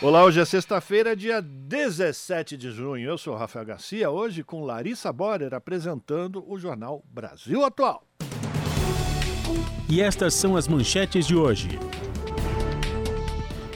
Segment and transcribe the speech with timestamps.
[0.00, 3.04] Olá, hoje é sexta-feira, dia 17 de junho.
[3.04, 8.06] Eu sou Rafael Garcia, hoje com Larissa Borer apresentando o jornal Brasil Atual.
[9.90, 11.68] E estas são as manchetes de hoje.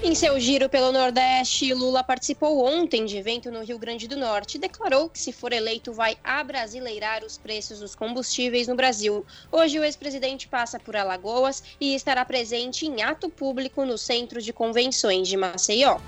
[0.05, 4.56] Em seu giro pelo Nordeste, Lula participou ontem de evento no Rio Grande do Norte
[4.56, 9.25] e declarou que, se for eleito, vai abrasileirar os preços dos combustíveis no Brasil.
[9.51, 14.52] Hoje, o ex-presidente passa por Alagoas e estará presente em ato público no Centro de
[14.52, 15.98] Convenções de Maceió.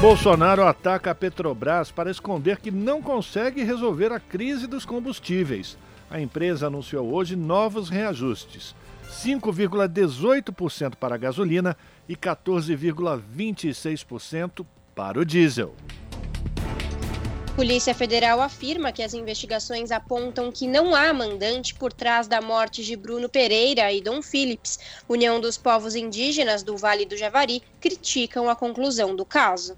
[0.00, 5.76] Bolsonaro ataca a Petrobras para esconder que não consegue resolver a crise dos combustíveis.
[6.10, 8.74] A empresa anunciou hoje novos reajustes.
[9.16, 11.74] 5,18% para a gasolina
[12.08, 14.64] e 14,26%
[14.94, 15.74] para o diesel.
[17.54, 22.84] Polícia Federal afirma que as investigações apontam que não há mandante por trás da morte
[22.84, 24.78] de Bruno Pereira e Dom Phillips.
[25.08, 29.74] União dos Povos Indígenas do Vale do Javari criticam a conclusão do caso.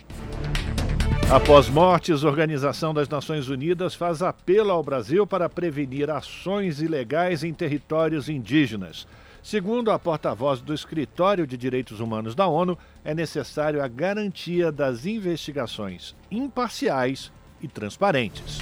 [1.30, 7.44] Após mortes, a Organização das Nações Unidas faz apelo ao Brasil para prevenir ações ilegais
[7.44, 9.06] em territórios indígenas.
[9.48, 15.06] Segundo a porta-voz do Escritório de Direitos Humanos da ONU, é necessário a garantia das
[15.06, 18.58] investigações imparciais e transparentes.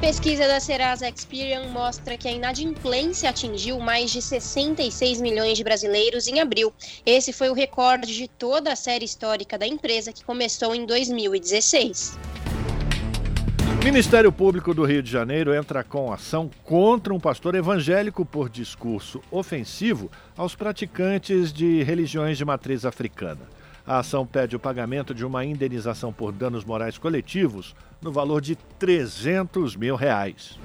[0.00, 6.26] Pesquisa da Serasa Experian mostra que a inadimplência atingiu mais de 66 milhões de brasileiros
[6.26, 6.72] em abril.
[7.04, 12.18] Esse foi o recorde de toda a série histórica da empresa, que começou em 2016.
[13.86, 19.22] Ministério Público do Rio de Janeiro entra com ação contra um pastor evangélico por discurso
[19.30, 23.42] ofensivo aos praticantes de religiões de matriz africana.
[23.86, 28.56] A ação pede o pagamento de uma indenização por danos morais coletivos no valor de
[28.56, 30.58] 300 mil reais.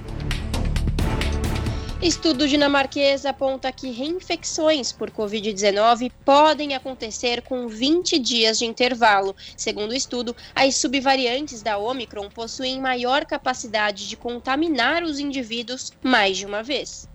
[2.01, 9.35] Estudo dinamarquês aponta que reinfecções por Covid-19 podem acontecer com 20 dias de intervalo.
[9.56, 16.38] Segundo o estudo, as subvariantes da Omicron possuem maior capacidade de contaminar os indivíduos mais
[16.38, 17.07] de uma vez.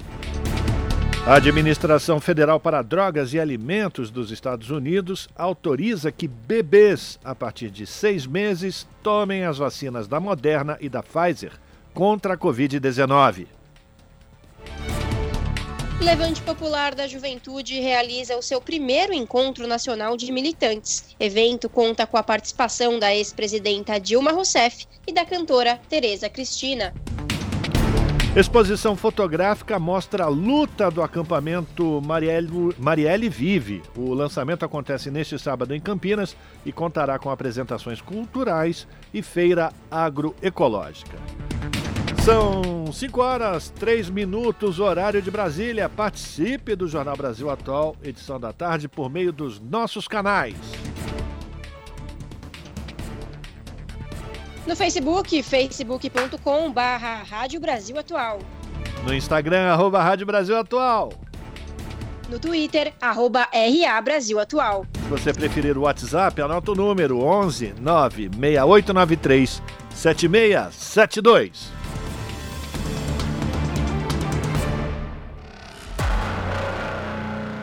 [1.27, 7.73] A Administração Federal para Drogas e Alimentos dos Estados Unidos autoriza que bebês a partir
[7.73, 11.51] de seis meses tomem as vacinas da Moderna e da Pfizer
[11.93, 13.56] contra a Covid-19.
[16.01, 21.17] Levante Popular da Juventude realiza o seu primeiro encontro nacional de militantes.
[21.19, 26.93] Evento conta com a participação da ex-presidenta Dilma Rousseff e da cantora Tereza Cristina.
[28.37, 33.83] Exposição fotográfica mostra a luta do acampamento Marielle, Marielle Vive.
[33.97, 41.17] O lançamento acontece neste sábado em Campinas e contará com apresentações culturais e feira agroecológica.
[42.27, 45.89] São 5 horas, 3 minutos, horário de Brasília.
[45.89, 50.57] Participe do Jornal Brasil Atual, edição da tarde, por meio dos nossos canais.
[54.67, 58.41] No Facebook, facebook.com barra Rádio Brasil Atual.
[59.07, 61.13] No Instagram, arroba Rádio Brasil Atual.
[62.29, 64.85] No Twitter, arroba RA Brasil Atual.
[64.95, 69.63] Se você preferir o WhatsApp, anota o número 11 96893
[69.95, 71.76] 7672.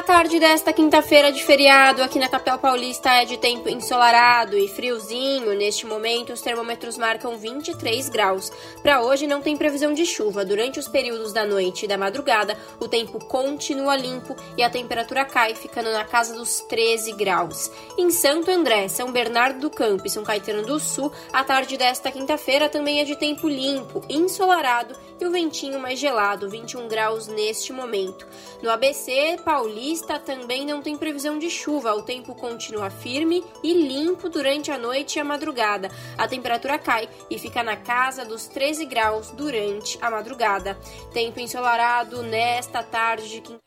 [0.00, 4.66] A tarde desta quinta-feira de feriado aqui na capital paulista é de tempo ensolarado e
[4.66, 5.54] friozinho.
[5.54, 8.50] Neste momento, os termômetros marcam 23 graus.
[8.82, 10.42] Para hoje, não tem previsão de chuva.
[10.42, 15.26] Durante os períodos da noite e da madrugada, o tempo continua limpo e a temperatura
[15.26, 17.70] cai, ficando na casa dos 13 graus.
[17.98, 22.10] Em Santo André, São Bernardo do Campo e São Caetano do Sul, a tarde desta
[22.10, 27.72] quinta-feira também é de tempo limpo, ensolarado e o ventinho mais gelado, 21 graus neste
[27.72, 28.26] momento.
[28.62, 34.28] No ABC Paulista também não tem previsão de chuva, o tempo continua firme e limpo
[34.28, 35.90] durante a noite e a madrugada.
[36.16, 40.78] A temperatura cai e fica na casa dos 13 graus durante a madrugada.
[41.12, 43.60] Tempo ensolarado nesta tarde de quinta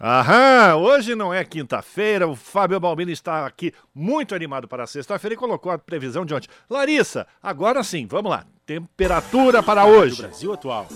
[0.00, 5.38] Aham, hoje não é quinta-feira, o Fábio Balbino está aqui muito animado para sexta-feira e
[5.38, 6.48] colocou a previsão de ontem.
[6.68, 8.44] Larissa, agora sim, vamos lá.
[8.66, 10.22] Temperatura para hoje.
[10.22, 10.86] Brasil Atual.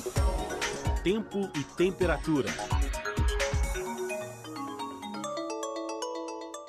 [1.05, 2.49] Tempo e temperatura.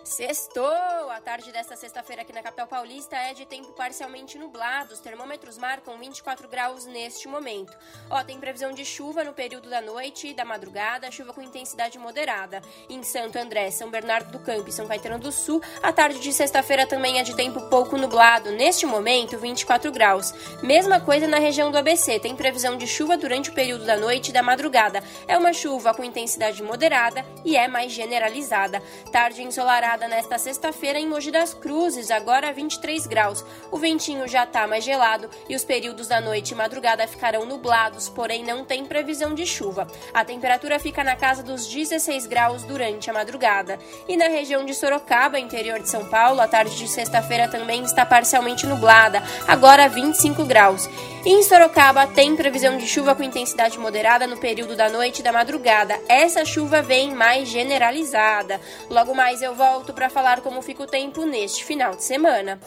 [0.09, 0.65] Sextou!
[1.11, 4.91] A tarde desta sexta-feira aqui na capital paulista é de tempo parcialmente nublado.
[4.91, 7.77] Os termômetros marcam 24 graus neste momento.
[8.09, 11.99] Ó, tem previsão de chuva no período da noite e da madrugada, chuva com intensidade
[11.99, 12.59] moderada.
[12.89, 16.33] Em Santo André, São Bernardo do Campo e São Caetano do Sul, a tarde de
[16.33, 18.51] sexta-feira também é de tempo pouco nublado.
[18.51, 20.33] Neste momento, 24 graus.
[20.63, 22.19] Mesma coisa na região do ABC.
[22.19, 25.03] Tem previsão de chuva durante o período da noite e da madrugada.
[25.27, 28.81] É uma chuva com intensidade moderada e é mais generalizada.
[29.11, 33.45] Tarde ensolarada nesta sexta-feira em Mogi das Cruzes, agora 23 graus.
[33.71, 38.09] O ventinho já está mais gelado e os períodos da noite e madrugada ficarão nublados,
[38.09, 39.87] porém não tem previsão de chuva.
[40.11, 43.77] A temperatura fica na casa dos 16 graus durante a madrugada.
[44.07, 48.05] E na região de Sorocaba, interior de São Paulo, a tarde de sexta-feira também está
[48.05, 50.89] parcialmente nublada, agora 25 graus.
[51.25, 55.23] E em Sorocaba tem previsão de chuva com intensidade moderada no período da noite e
[55.23, 55.99] da madrugada.
[56.07, 58.59] Essa chuva vem mais generalizada.
[58.89, 62.59] Logo mais eu volto para falar como fica o tempo neste final de semana.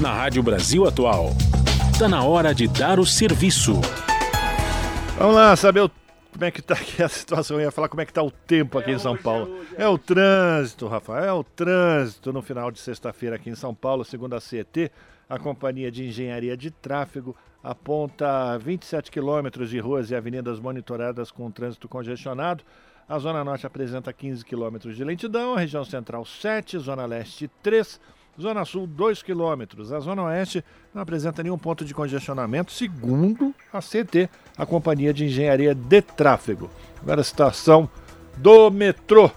[0.00, 1.30] Na Rádio Brasil Atual,
[1.92, 3.80] está na hora de dar o serviço.
[5.16, 5.90] Vamos lá saber o
[6.32, 7.58] como é que tá aqui a situação?
[7.58, 9.60] Eu ia falar como é que tá o tempo aqui é em São Paulo.
[9.76, 14.04] É o trânsito, Rafael, é o trânsito no final de sexta-feira aqui em São Paulo,
[14.04, 14.90] segundo a CET,
[15.28, 21.50] a Companhia de Engenharia de Tráfego aponta 27 quilômetros de ruas e avenidas monitoradas com
[21.50, 22.64] trânsito congestionado.
[23.08, 28.00] A Zona Norte apresenta 15 quilômetros de lentidão, a região central 7, Zona Leste 3,
[28.40, 29.92] Zona Sul 2 quilômetros.
[29.92, 30.64] A Zona Oeste
[30.94, 36.70] não apresenta nenhum ponto de congestionamento, segundo a CT, a Companhia de Engenharia de Tráfego.
[37.00, 37.88] Agora a situação
[38.36, 39.30] do metrô.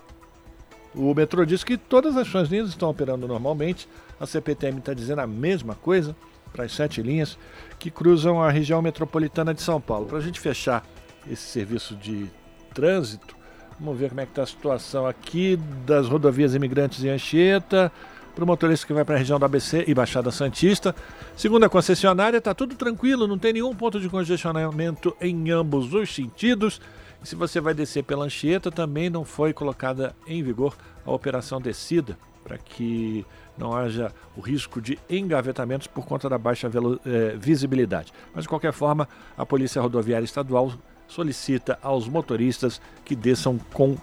[0.94, 5.19] O metrô diz que todas as suas linhas estão operando normalmente, a CPTM está dizendo
[5.19, 6.15] a mesma coisa
[6.53, 7.38] para as sete linhas
[7.77, 10.06] que cruzam a região metropolitana de São Paulo.
[10.06, 10.85] Para a gente fechar
[11.29, 12.29] esse serviço de
[12.73, 13.34] trânsito,
[13.80, 17.92] vamos ver como é que está a situação aqui das rodovias imigrantes em Anchieta,
[18.33, 20.94] para o motorista que vai para a região do ABC e Baixada Santista.
[21.38, 26.13] Segundo a concessionária, está tudo tranquilo, não tem nenhum ponto de congestionamento em ambos os
[26.13, 26.81] sentidos.
[27.24, 30.75] E se você vai descer pela Anchieta, também não foi colocada em vigor
[31.06, 33.25] a operação descida para que
[33.57, 36.69] não haja o risco de engavetamentos por conta da baixa
[37.06, 38.13] eh, visibilidade.
[38.33, 39.07] Mas, de qualquer forma,
[39.38, 40.74] a Polícia Rodoviária Estadual
[41.07, 43.98] solicita aos motoristas que desçam com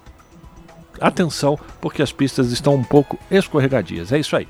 [1.01, 4.13] atenção, porque as pistas estão um pouco escorregadias.
[4.13, 4.49] É isso aí.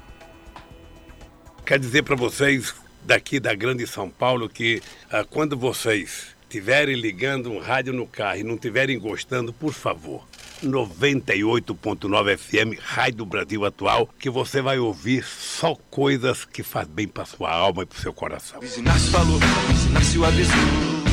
[1.65, 7.51] Quer dizer para vocês daqui da Grande São Paulo que ah, quando vocês estiverem ligando
[7.51, 10.23] um rádio no carro e não estiverem gostando, por favor,
[10.63, 17.09] 98.9 FM, Rádio do Brasil Atual, que você vai ouvir só coisas que faz bem
[17.09, 18.61] para sua alma e para seu coração.
[18.61, 21.12] Luiz Inácio falou, Luiz Inácio avisou.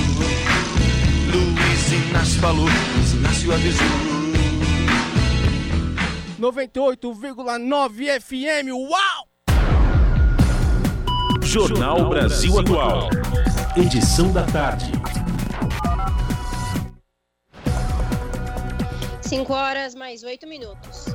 [1.31, 3.88] Luiz Inácio falou, Luiz Inácio avisou.
[6.40, 9.30] 98,9 FM, uau!
[11.44, 13.10] Jornal Brasil Atual.
[13.76, 14.92] Edição da tarde.
[19.22, 21.09] 5 horas mais 8 minutos.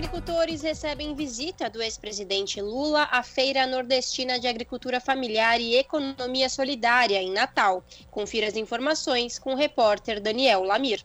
[0.00, 7.20] Agricultores recebem visita do ex-presidente Lula à Feira Nordestina de Agricultura Familiar e Economia Solidária,
[7.20, 7.84] em Natal.
[8.10, 11.04] Confira as informações com o repórter Daniel Lamir.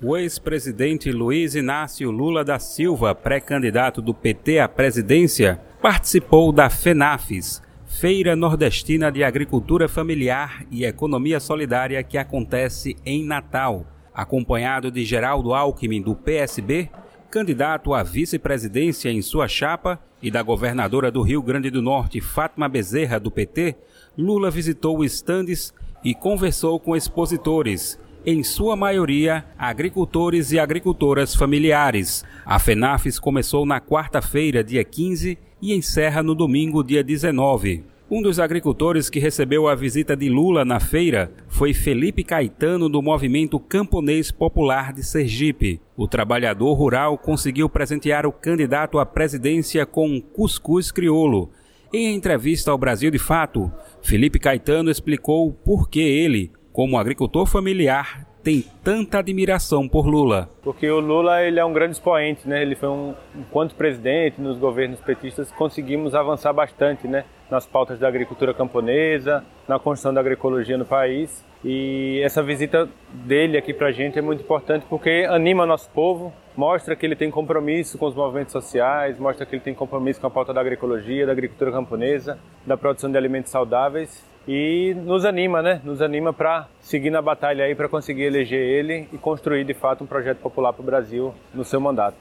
[0.00, 7.60] O ex-presidente Luiz Inácio Lula da Silva, pré-candidato do PT à presidência, participou da FENAFES,
[7.84, 13.84] Feira Nordestina de Agricultura Familiar e Economia Solidária, que acontece em Natal
[14.16, 16.88] acompanhado de Geraldo Alckmin, do PSB,
[17.36, 22.66] candidato à vice-presidência em sua chapa, e da governadora do Rio Grande do Norte, Fátima
[22.66, 23.76] Bezerra, do PT,
[24.16, 32.24] Lula visitou estandes e conversou com expositores, em sua maioria agricultores e agricultoras familiares.
[32.42, 37.84] A FENAFES começou na quarta-feira, dia 15, e encerra no domingo, dia 19.
[38.08, 43.02] Um dos agricultores que recebeu a visita de Lula na feira foi Felipe Caetano, do
[43.02, 45.80] Movimento Camponês Popular de Sergipe.
[45.96, 51.50] O trabalhador rural conseguiu presentear o candidato à presidência com um cuscuz crioulo.
[51.92, 58.24] Em entrevista ao Brasil de Fato, Felipe Caetano explicou por que ele, como agricultor familiar,
[58.40, 60.48] tem tanta admiração por Lula?
[60.62, 62.62] Porque o Lula ele é um grande expoente, né?
[62.62, 67.24] Ele foi um, enquanto presidente nos governos petistas conseguimos avançar bastante, né?
[67.50, 71.44] Nas pautas da agricultura camponesa, na construção da agroecologia no país.
[71.64, 76.32] E essa visita dele aqui para a gente é muito importante porque anima nosso povo,
[76.56, 80.26] mostra que ele tem compromisso com os movimentos sociais, mostra que ele tem compromisso com
[80.26, 85.60] a pauta da agroecologia, da agricultura camponesa, da produção de alimentos saudáveis e nos anima,
[85.60, 85.80] né?
[85.84, 90.04] Nos anima para seguir na batalha aí para conseguir eleger ele e construir de fato
[90.04, 92.16] um projeto popular para o Brasil no seu mandato.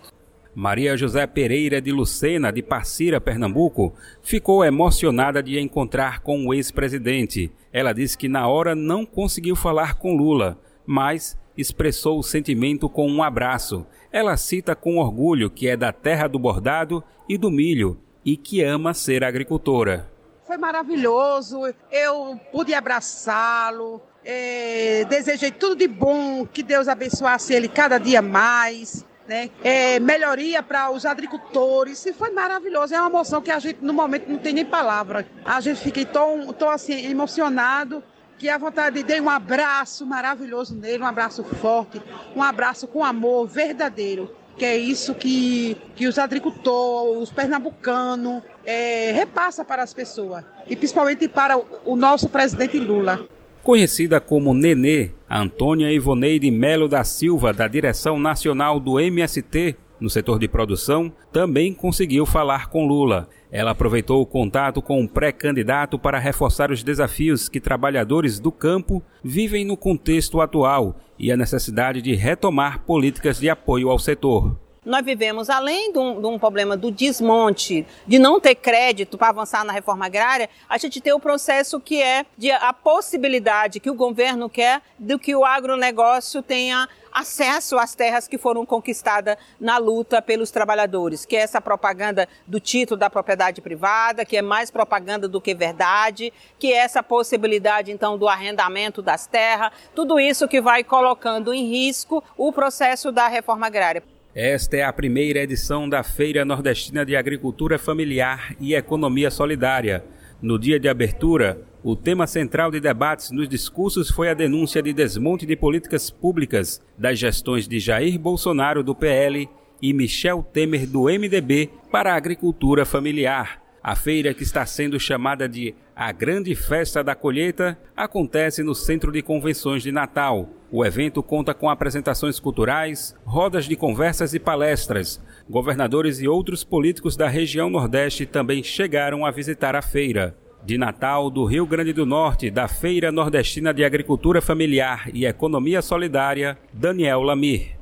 [0.55, 3.93] Maria José Pereira de Lucena, de Passira, Pernambuco,
[4.23, 7.51] ficou emocionada de encontrar com o ex-presidente.
[7.73, 13.05] Ela disse que na hora não conseguiu falar com Lula, mas expressou o sentimento com
[13.05, 13.85] um abraço.
[14.13, 18.63] Ela cita com orgulho que é da terra do bordado e do milho e que
[18.63, 20.09] ama ser agricultora.
[20.47, 21.59] Foi maravilhoso,
[21.91, 29.05] eu pude abraçá-lo, é, desejei tudo de bom, que Deus abençoasse ele cada dia mais
[29.27, 29.49] né?
[29.63, 32.93] É, melhoria para os agricultores, e foi maravilhoso.
[32.93, 35.25] É uma emoção que a gente, no momento, não tem nem palavra.
[35.43, 38.03] A gente fica tão, tão assim, emocionado
[38.37, 42.01] que a vontade de dar um abraço maravilhoso nele, um abraço forte,
[42.35, 44.35] um abraço com amor verdadeiro.
[44.57, 50.45] Que é isso que, que os agricultores, os pernambucanos, é, repassa para as pessoas.
[50.67, 53.27] E principalmente para o, o nosso presidente Lula.
[53.65, 60.37] Conhecida como Nenê, Antônia Ivoneide Melo da Silva, da direção nacional do MST, no setor
[60.37, 63.27] de produção, também conseguiu falar com Lula.
[63.51, 69.01] Ela aproveitou o contato com o pré-candidato para reforçar os desafios que trabalhadores do campo
[69.23, 74.55] vivem no contexto atual e a necessidade de retomar políticas de apoio ao setor
[74.85, 79.29] nós vivemos, além de um, de um, problema do desmonte, de não ter crédito para
[79.29, 83.89] avançar na reforma agrária, a gente tem o processo que é de a possibilidade que
[83.89, 89.77] o governo quer de que o agronegócio tenha acesso às terras que foram conquistadas na
[89.77, 94.69] luta pelos trabalhadores, que é essa propaganda do título da propriedade privada, que é mais
[94.69, 100.45] propaganda do que verdade, que é essa possibilidade então do arrendamento das terras, tudo isso
[100.47, 104.14] que vai colocando em risco o processo da reforma agrária.
[104.35, 110.03] Esta é a primeira edição da Feira Nordestina de Agricultura Familiar e Economia Solidária.
[110.41, 114.91] No dia de abertura, o tema central de debates nos discursos foi a denúncia de
[114.91, 119.47] desmonte de políticas públicas das gestões de Jair Bolsonaro do PL
[119.81, 123.63] e Michel Temer do MDB para a agricultura familiar.
[123.81, 129.11] A feira, que está sendo chamada de a Grande Festa da Colheita, acontece no Centro
[129.13, 130.49] de Convenções de Natal.
[130.77, 135.23] O evento conta com apresentações culturais, rodas de conversas e palestras.
[135.49, 140.35] Governadores e outros políticos da região Nordeste também chegaram a visitar a feira.
[140.65, 145.81] De Natal, do Rio Grande do Norte, da Feira Nordestina de Agricultura Familiar e Economia
[145.81, 147.77] Solidária, Daniel Lamir.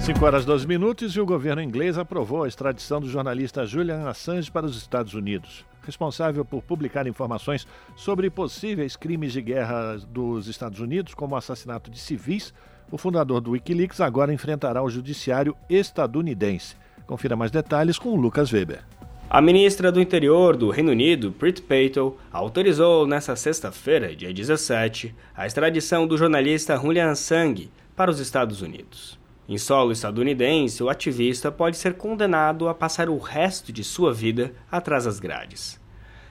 [0.00, 4.50] 5 horas 12 minutos e o governo inglês aprovou a extradição do jornalista Julian Assange
[4.50, 10.80] para os Estados Unidos responsável por publicar informações sobre possíveis crimes de guerra dos Estados
[10.80, 12.52] Unidos, como assassinato de civis,
[12.90, 16.76] o fundador do Wikileaks agora enfrentará o judiciário estadunidense.
[17.06, 18.84] Confira mais detalhes com o Lucas Weber.
[19.28, 25.46] A ministra do Interior do Reino Unido, Prit Patel, autorizou nesta sexta-feira, dia 17, a
[25.46, 29.18] extradição do jornalista Julian Assange para os Estados Unidos.
[29.46, 34.54] Em solo estadunidense, o ativista pode ser condenado a passar o resto de sua vida
[34.72, 35.78] atrás das grades.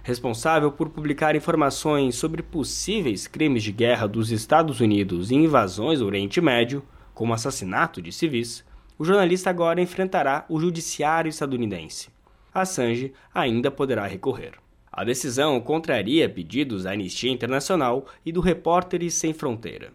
[0.02, 6.08] Responsável por publicar informações sobre possíveis crimes de guerra dos Estados Unidos e invasões ao
[6.08, 8.66] Oriente Médio, como assassinato de civis,
[8.98, 12.10] o jornalista agora enfrentará o judiciário estadunidense.
[12.52, 14.54] Assange ainda poderá recorrer.
[14.92, 19.92] A decisão contraria pedidos da Anistia Internacional e do Repórteres Sem Fronteira.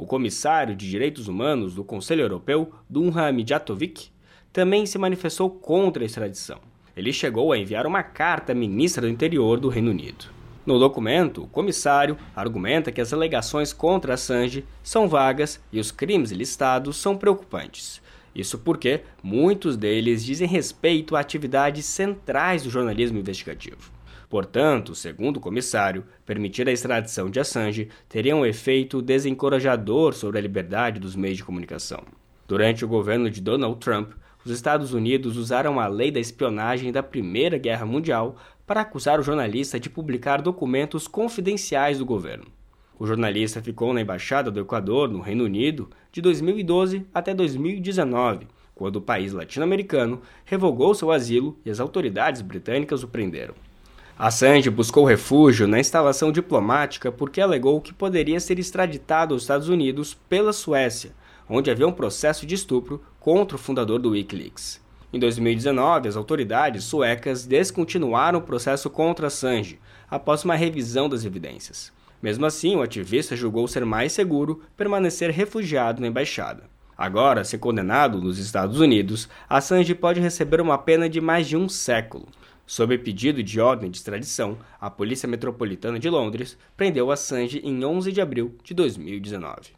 [0.00, 4.08] O comissário de Direitos Humanos do Conselho Europeu, Dunha Mijatovic,
[4.50, 6.58] também se manifestou contra a extradição.
[6.96, 10.24] Ele chegou a enviar uma carta à ministra do Interior do Reino Unido.
[10.64, 16.30] No documento, o comissário argumenta que as alegações contra Assange são vagas e os crimes
[16.30, 18.00] listados são preocupantes.
[18.34, 23.92] Isso porque muitos deles dizem respeito a atividades centrais do jornalismo investigativo.
[24.30, 30.40] Portanto, segundo o comissário, permitir a extradição de Assange teria um efeito desencorajador sobre a
[30.40, 32.04] liberdade dos meios de comunicação.
[32.46, 34.12] Durante o governo de Donald Trump,
[34.44, 39.22] os Estados Unidos usaram a lei da espionagem da Primeira Guerra Mundial para acusar o
[39.22, 42.46] jornalista de publicar documentos confidenciais do governo.
[43.00, 48.46] O jornalista ficou na Embaixada do Equador, no Reino Unido, de 2012 até 2019,
[48.76, 53.54] quando o país latino-americano revogou seu asilo e as autoridades britânicas o prenderam.
[54.22, 60.12] Assange buscou refúgio na instalação diplomática porque alegou que poderia ser extraditado aos Estados Unidos
[60.28, 61.12] pela Suécia,
[61.48, 64.78] onde havia um processo de estupro contra o fundador do Wikileaks.
[65.10, 71.90] Em 2019, as autoridades suecas descontinuaram o processo contra Assange após uma revisão das evidências.
[72.22, 76.64] Mesmo assim, o ativista julgou ser mais seguro permanecer refugiado na embaixada.
[76.94, 81.70] Agora, se condenado nos Estados Unidos, Assange pode receber uma pena de mais de um
[81.70, 82.28] século.
[82.70, 88.12] Sob pedido de ordem de extradição, a Polícia Metropolitana de Londres prendeu Assange em 11
[88.12, 89.72] de abril de 2019.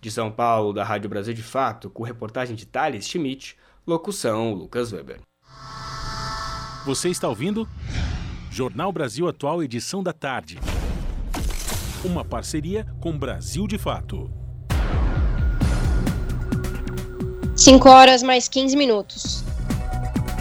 [0.00, 4.92] De São Paulo, da Rádio Brasil de Fato, com reportagem de Thales Schmidt, locução Lucas
[4.92, 5.18] Weber.
[6.84, 7.68] Você está ouvindo?
[8.48, 10.56] Jornal Brasil Atual, edição da tarde.
[12.04, 14.30] Uma parceria com Brasil de Fato.
[17.56, 19.55] 5 horas mais 15 minutos.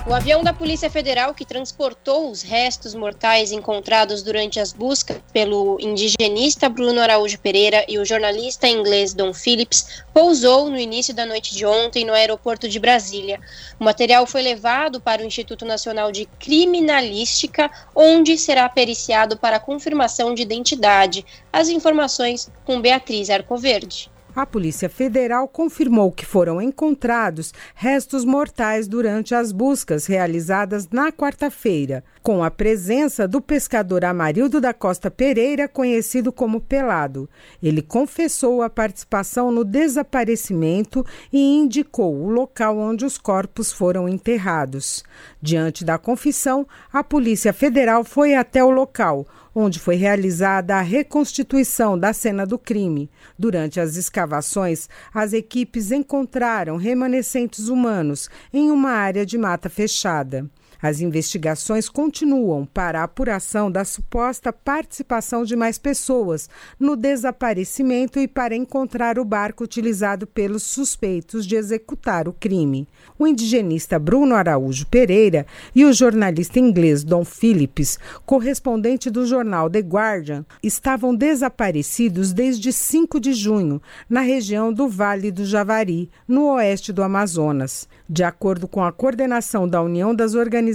[0.07, 5.79] O avião da Polícia Federal que transportou os restos mortais encontrados durante as buscas pelo
[5.81, 11.55] indigenista Bruno Araújo Pereira e o jornalista inglês Don Phillips pousou no início da noite
[11.55, 13.39] de ontem no aeroporto de Brasília.
[13.79, 20.35] O material foi levado para o Instituto Nacional de Criminalística, onde será periciado para confirmação
[20.35, 21.25] de identidade.
[21.51, 24.13] As informações com Beatriz Arcoverde.
[24.35, 32.03] A Polícia Federal confirmou que foram encontrados restos mortais durante as buscas realizadas na quarta-feira,
[32.25, 37.29] com a presença do pescador Amarildo da Costa Pereira, conhecido como Pelado.
[37.61, 45.03] Ele confessou a participação no desaparecimento e indicou o local onde os corpos foram enterrados.
[45.39, 51.97] Diante da confissão, a Polícia Federal foi até o local onde foi realizada a reconstituição
[51.97, 53.09] da cena do crime.
[53.39, 60.49] Durante as escavações, as equipes encontraram remanescentes humanos em uma área de mata fechada.
[60.85, 66.47] As investigações continuam para a apuração da suposta participação de mais pessoas
[66.79, 72.87] no desaparecimento e para encontrar o barco utilizado pelos suspeitos de executar o crime.
[73.17, 79.79] O indigenista Bruno Araújo Pereira e o jornalista inglês Don Phillips, correspondente do jornal The
[79.79, 86.93] Guardian, estavam desaparecidos desde 5 de junho, na região do Vale do Javari, no oeste
[86.93, 87.89] do Amazonas.
[88.07, 90.74] De acordo com a coordenação da União das Organizações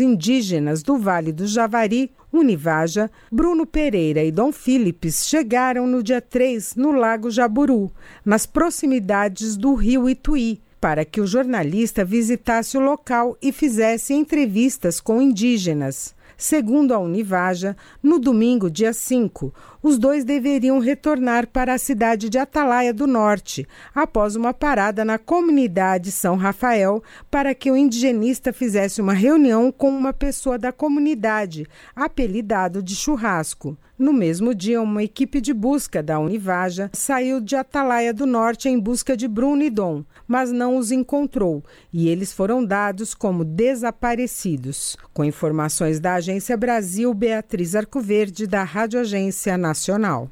[0.00, 6.76] Indígenas do Vale do Javari, Univaja, Bruno Pereira e Dom Philips chegaram no dia 3
[6.76, 7.90] no Lago Jaburu,
[8.24, 15.00] nas proximidades do rio Ituí, para que o jornalista visitasse o local e fizesse entrevistas
[15.00, 16.14] com indígenas.
[16.40, 22.38] Segundo a Univaja, no domingo, dia 5, os dois deveriam retornar para a cidade de
[22.38, 29.02] Atalaia do Norte, após uma parada na comunidade São Rafael, para que o indigenista fizesse
[29.02, 33.76] uma reunião com uma pessoa da comunidade, apelidado de churrasco.
[34.00, 38.80] No mesmo dia, uma equipe de busca da Univaja saiu de Atalaia do Norte em
[38.80, 44.96] busca de Bruno e Dom, mas não os encontrou e eles foram dados como desaparecidos.
[45.12, 50.30] Com informações da Agência Brasil, Beatriz Arcoverde, da Rádio Agência Nacional.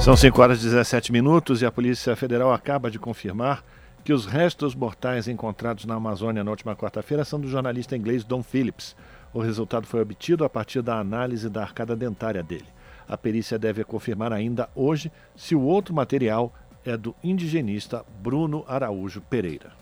[0.00, 3.64] São 5 horas e 17 minutos e a Polícia Federal acaba de confirmar
[4.04, 8.44] que os restos mortais encontrados na Amazônia na última quarta-feira são do jornalista inglês Don
[8.44, 8.94] Phillips.
[9.32, 12.66] O resultado foi obtido a partir da análise da arcada dentária dele.
[13.08, 16.52] A perícia deve confirmar ainda hoje se o outro material
[16.84, 19.72] é do indigenista Bruno Araújo Pereira.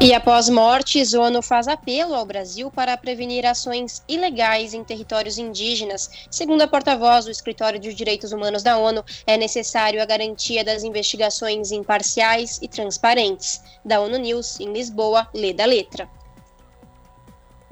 [0.00, 6.10] E após mortes, ONU faz apelo ao Brasil para prevenir ações ilegais em territórios indígenas.
[6.30, 10.82] Segundo a porta-voz do Escritório de Direitos Humanos da ONU, é necessário a garantia das
[10.82, 13.62] investigações imparciais e transparentes.
[13.84, 16.08] Da ONU News, em Lisboa, lê da letra.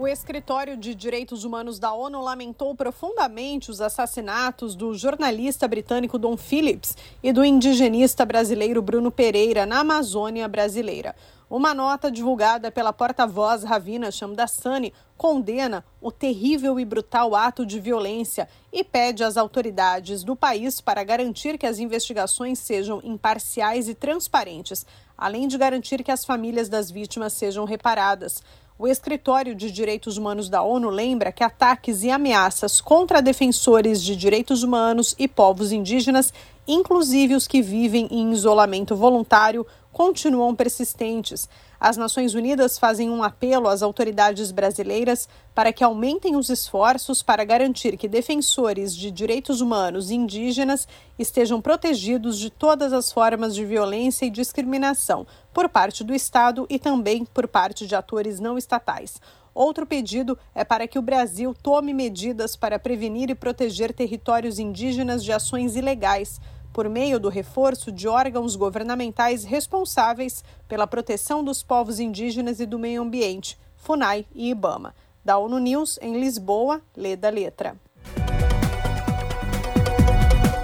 [0.03, 6.37] O Escritório de Direitos Humanos da ONU lamentou profundamente os assassinatos do jornalista britânico Don
[6.37, 11.15] Phillips e do indigenista brasileiro Bruno Pereira na Amazônia brasileira.
[11.49, 18.49] Uma nota divulgada pela porta-voz Ravina Shamdasani condena o terrível e brutal ato de violência
[18.73, 24.85] e pede às autoridades do país para garantir que as investigações sejam imparciais e transparentes,
[25.17, 28.43] além de garantir que as famílias das vítimas sejam reparadas.
[28.83, 34.17] O Escritório de Direitos Humanos da ONU lembra que ataques e ameaças contra defensores de
[34.17, 36.35] direitos humanos e povos indígenas,
[36.67, 41.49] inclusive os que vivem em isolamento voluntário, continuam persistentes.
[41.85, 47.43] As Nações Unidas fazem um apelo às autoridades brasileiras para que aumentem os esforços para
[47.43, 50.87] garantir que defensores de direitos humanos indígenas
[51.19, 56.79] estejam protegidos de todas as formas de violência e discriminação por parte do Estado e
[56.79, 59.21] também por parte de atores não estatais.
[59.53, 65.25] Outro pedido é para que o Brasil tome medidas para prevenir e proteger territórios indígenas
[65.25, 66.41] de ações ilegais
[66.73, 72.79] por meio do reforço de órgãos governamentais responsáveis pela proteção dos povos indígenas e do
[72.79, 74.95] meio ambiente, FUNAI e IBAMA.
[75.25, 77.77] Da ONU News, em Lisboa, lê da letra.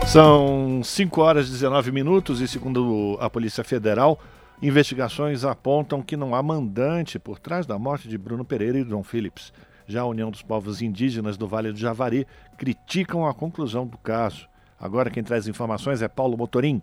[0.07, 4.19] São 5 horas e 19 minutos e, segundo a Polícia Federal,
[4.63, 9.03] investigações apontam que não há mandante por trás da morte de Bruno Pereira e Dom
[9.03, 9.53] Phillips.
[9.87, 14.49] Já a União dos Povos Indígenas do Vale do Javari criticam a conclusão do caso.
[14.81, 16.81] Agora quem traz informações é Paulo Motorim.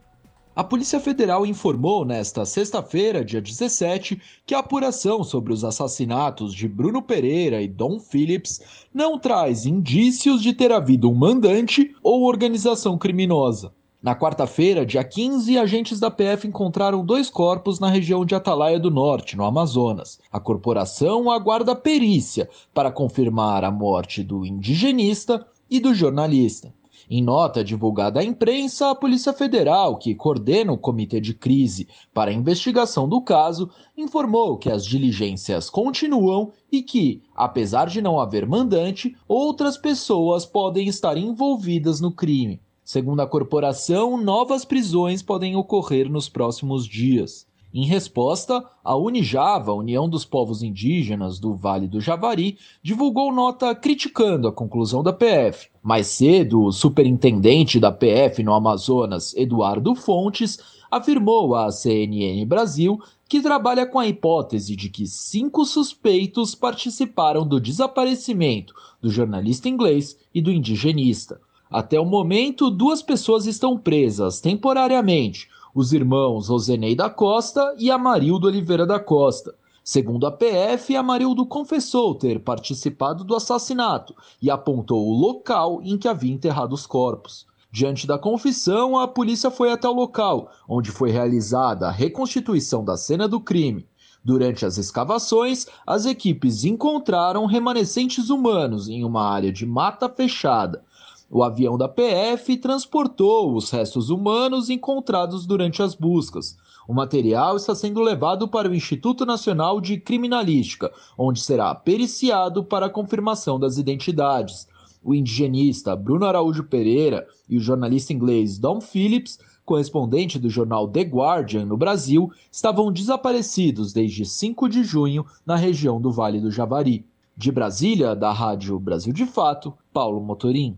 [0.56, 6.68] A Polícia Federal informou nesta sexta-feira, dia 17, que a apuração sobre os assassinatos de
[6.68, 8.62] Bruno Pereira e Dom Phillips
[8.94, 13.74] não traz indícios de ter havido um mandante ou organização criminosa.
[14.02, 18.92] Na quarta-feira, dia 15, agentes da PF encontraram dois corpos na região de Atalaia do
[18.92, 20.20] Norte, no Amazonas.
[20.32, 26.72] A corporação aguarda perícia para confirmar a morte do indigenista e do jornalista.
[27.10, 32.32] Em nota divulgada à imprensa, a Polícia Federal, que coordena o Comitê de Crise para
[32.32, 38.48] a investigação do caso, informou que as diligências continuam e que, apesar de não haver
[38.48, 42.60] mandante, outras pessoas podem estar envolvidas no crime.
[42.84, 47.45] Segundo a corporação, novas prisões podem ocorrer nos próximos dias.
[47.78, 54.48] Em resposta, a Unijava, União dos Povos Indígenas do Vale do Javari, divulgou nota criticando
[54.48, 55.68] a conclusão da PF.
[55.84, 60.58] Mais cedo, o superintendente da PF no Amazonas, Eduardo Fontes,
[60.90, 67.60] afirmou à CNN Brasil que trabalha com a hipótese de que cinco suspeitos participaram do
[67.60, 71.42] desaparecimento do jornalista inglês e do indigenista.
[71.70, 78.48] Até o momento, duas pessoas estão presas temporariamente os irmãos Rosenei da Costa e Amarildo
[78.48, 79.54] Oliveira da Costa.
[79.84, 86.08] Segundo a PF, Amarildo confessou ter participado do assassinato e apontou o local em que
[86.08, 87.46] havia enterrado os corpos.
[87.70, 92.96] Diante da confissão, a polícia foi até o local, onde foi realizada a reconstituição da
[92.96, 93.86] cena do crime.
[94.24, 100.86] Durante as escavações, as equipes encontraram remanescentes humanos em uma área de mata fechada.
[101.30, 106.56] O avião da PF transportou os restos humanos encontrados durante as buscas.
[106.88, 112.86] O material está sendo levado para o Instituto Nacional de Criminalística, onde será periciado para
[112.86, 114.68] a confirmação das identidades.
[115.04, 121.02] O indigenista Bruno Araújo Pereira e o jornalista inglês Don Phillips, correspondente do jornal The
[121.02, 127.04] Guardian no Brasil, estavam desaparecidos desde 5 de junho na região do Vale do Javari.
[127.36, 130.78] De Brasília, da Rádio Brasil de Fato, Paulo Motorim.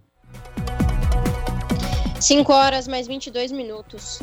[2.20, 4.20] 5 horas mais 22 minutos.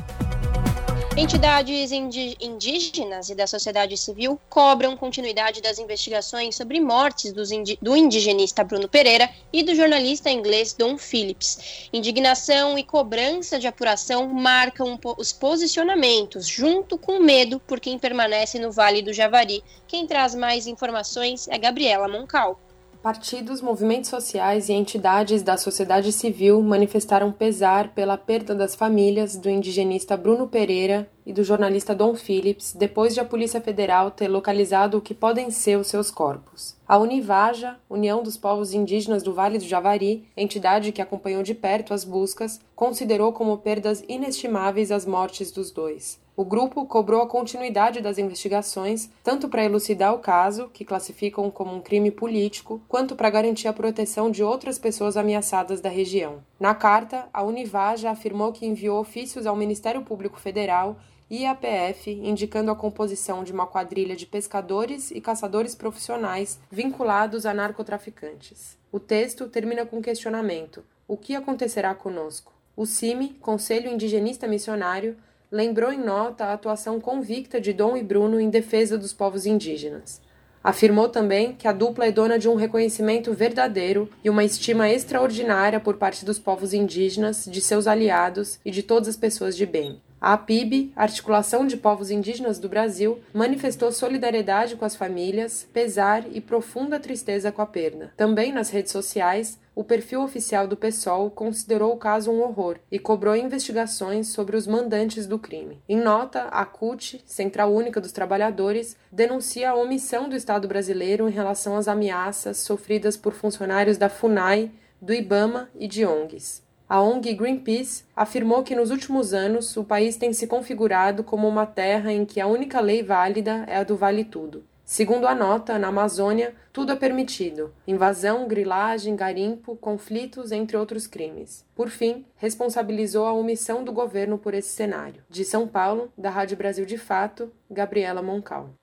[1.17, 7.33] Entidades indígenas e da sociedade civil cobram continuidade das investigações sobre mortes
[7.81, 11.89] do indigenista Bruno Pereira e do jornalista inglês Don Phillips.
[11.93, 18.73] Indignação e cobrança de apuração marcam os posicionamentos, junto com medo por quem permanece no
[18.73, 19.63] Vale do Javari.
[19.87, 22.61] Quem traz mais informações é Gabriela Moncal.
[23.05, 29.51] Partidos, movimentos sociais e entidades da sociedade civil manifestaram pesar pela perda das famílias do
[29.51, 34.97] indigenista Bruno Pereira e do jornalista Dom Phillips depois de a Polícia Federal ter localizado
[34.97, 36.79] o que podem ser os seus corpos.
[36.89, 41.93] A Univaja, União dos Povos Indígenas do Vale do Javari, entidade que acompanhou de perto
[41.93, 46.24] as buscas, considerou como perdas inestimáveis as mortes dos dois.
[46.37, 51.73] O grupo cobrou a continuidade das investigações, tanto para elucidar o caso, que classificam como
[51.73, 56.43] um crime político, quanto para garantir a proteção de outras pessoas ameaçadas da região.
[56.59, 60.97] Na carta, a Univaja afirmou que enviou ofícios ao Ministério Público Federal
[61.31, 67.47] e à PF indicando a composição de uma quadrilha de pescadores e caçadores profissionais vinculados
[67.47, 68.77] a narcotraficantes.
[68.91, 72.53] O texto termina com um questionamento: o que acontecerá conosco?
[72.77, 75.17] O CIMI, Conselho Indigenista Missionário,
[75.55, 80.21] lembrou em nota a atuação convicta de Dom e Bruno em defesa dos povos indígenas.
[80.65, 85.79] Afirmou também que a dupla é dona de um reconhecimento verdadeiro e uma estima extraordinária
[85.79, 90.01] por parte dos povos indígenas, de seus aliados e de todas as pessoas de bem.
[90.21, 96.41] A APIB, Articulação de Povos Indígenas do Brasil, manifestou solidariedade com as famílias, pesar e
[96.41, 98.11] profunda tristeza com a perda.
[98.17, 102.99] Também nas redes sociais, o perfil oficial do PSOL considerou o caso um horror e
[102.99, 105.81] cobrou investigações sobre os mandantes do crime.
[105.89, 111.33] Em nota, a CUT, Central Única dos Trabalhadores, denuncia a omissão do Estado brasileiro em
[111.33, 116.63] relação às ameaças sofridas por funcionários da FUNAI, do IBAMA e de ONGs.
[116.89, 121.67] A ONG Greenpeace afirmou que nos últimos anos o país tem se configurado como uma
[121.67, 124.63] terra em que a única lei válida é a do vale tudo.
[124.85, 131.65] Segundo a nota, na Amazônia, tudo é permitido: invasão, grilagem, garimpo, conflitos, entre outros crimes.
[131.75, 135.23] Por fim, responsabilizou a omissão do governo por esse cenário.
[135.31, 138.75] De São Paulo, da Rádio Brasil de Fato, Gabriela Moncal.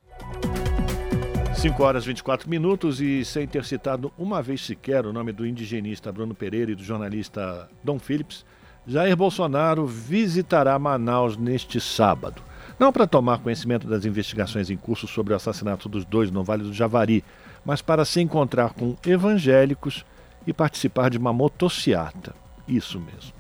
[1.56, 5.46] 5 horas e 24 minutos e sem ter citado uma vez sequer o nome do
[5.46, 8.44] indigenista Bruno Pereira e do jornalista Dom Phillips,
[8.88, 12.42] Jair Bolsonaro visitará Manaus neste sábado.
[12.82, 16.64] Não para tomar conhecimento das investigações em curso sobre o assassinato dos dois no Vale
[16.64, 17.24] do Javari,
[17.64, 20.04] mas para se encontrar com evangélicos
[20.48, 22.34] e participar de uma motociata.
[22.68, 23.34] Isso mesmo.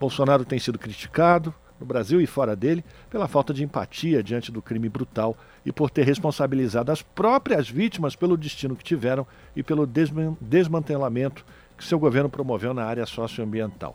[0.00, 4.62] Bolsonaro tem sido criticado, no Brasil e fora dele, pela falta de empatia diante do
[4.62, 9.86] crime brutal e por ter responsabilizado as próprias vítimas pelo destino que tiveram e pelo
[9.86, 11.44] desmantelamento
[11.76, 13.94] que seu governo promoveu na área socioambiental.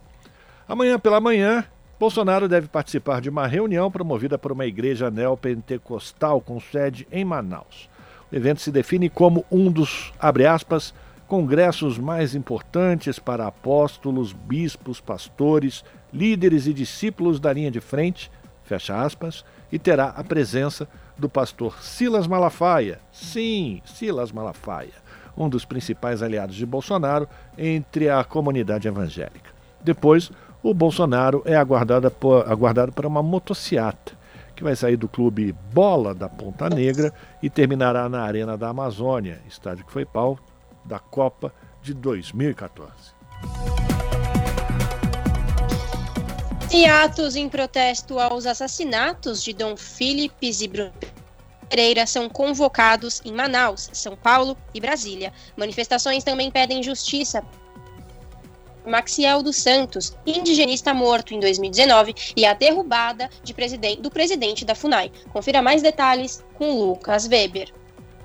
[0.68, 1.66] Amanhã pela manhã,
[2.04, 7.90] Bolsonaro deve participar de uma reunião promovida por uma igreja neopentecostal com sede em Manaus.
[8.30, 10.94] O evento se define como um dos, abre aspas,
[11.30, 18.30] congressos mais importantes para apóstolos, bispos, pastores, líderes e discípulos da linha de frente,
[18.66, 23.00] fecha aspas, e terá a presença do pastor Silas Malafaia.
[23.14, 24.92] Sim, Silas Malafaia,
[25.38, 29.54] um dos principais aliados de Bolsonaro entre a comunidade evangélica.
[29.82, 30.32] Depois,
[30.64, 34.18] o Bolsonaro é aguardado, por, aguardado para uma motociata,
[34.56, 39.42] que vai sair do clube Bola da Ponta Negra e terminará na Arena da Amazônia,
[39.48, 40.40] estádio que foi pau
[40.86, 42.92] da Copa de 2014.
[46.72, 50.72] Em atos em protesto aos assassinatos de Dom Philips e
[51.70, 55.34] Pereira são convocados em Manaus, São Paulo e Brasília.
[55.58, 57.44] Manifestações também pedem justiça
[58.86, 63.54] Maxiel dos Santos, indigenista morto em 2019, e a derrubada de
[64.00, 65.12] do presidente da FUNAI.
[65.32, 67.72] Confira mais detalhes com Lucas Weber.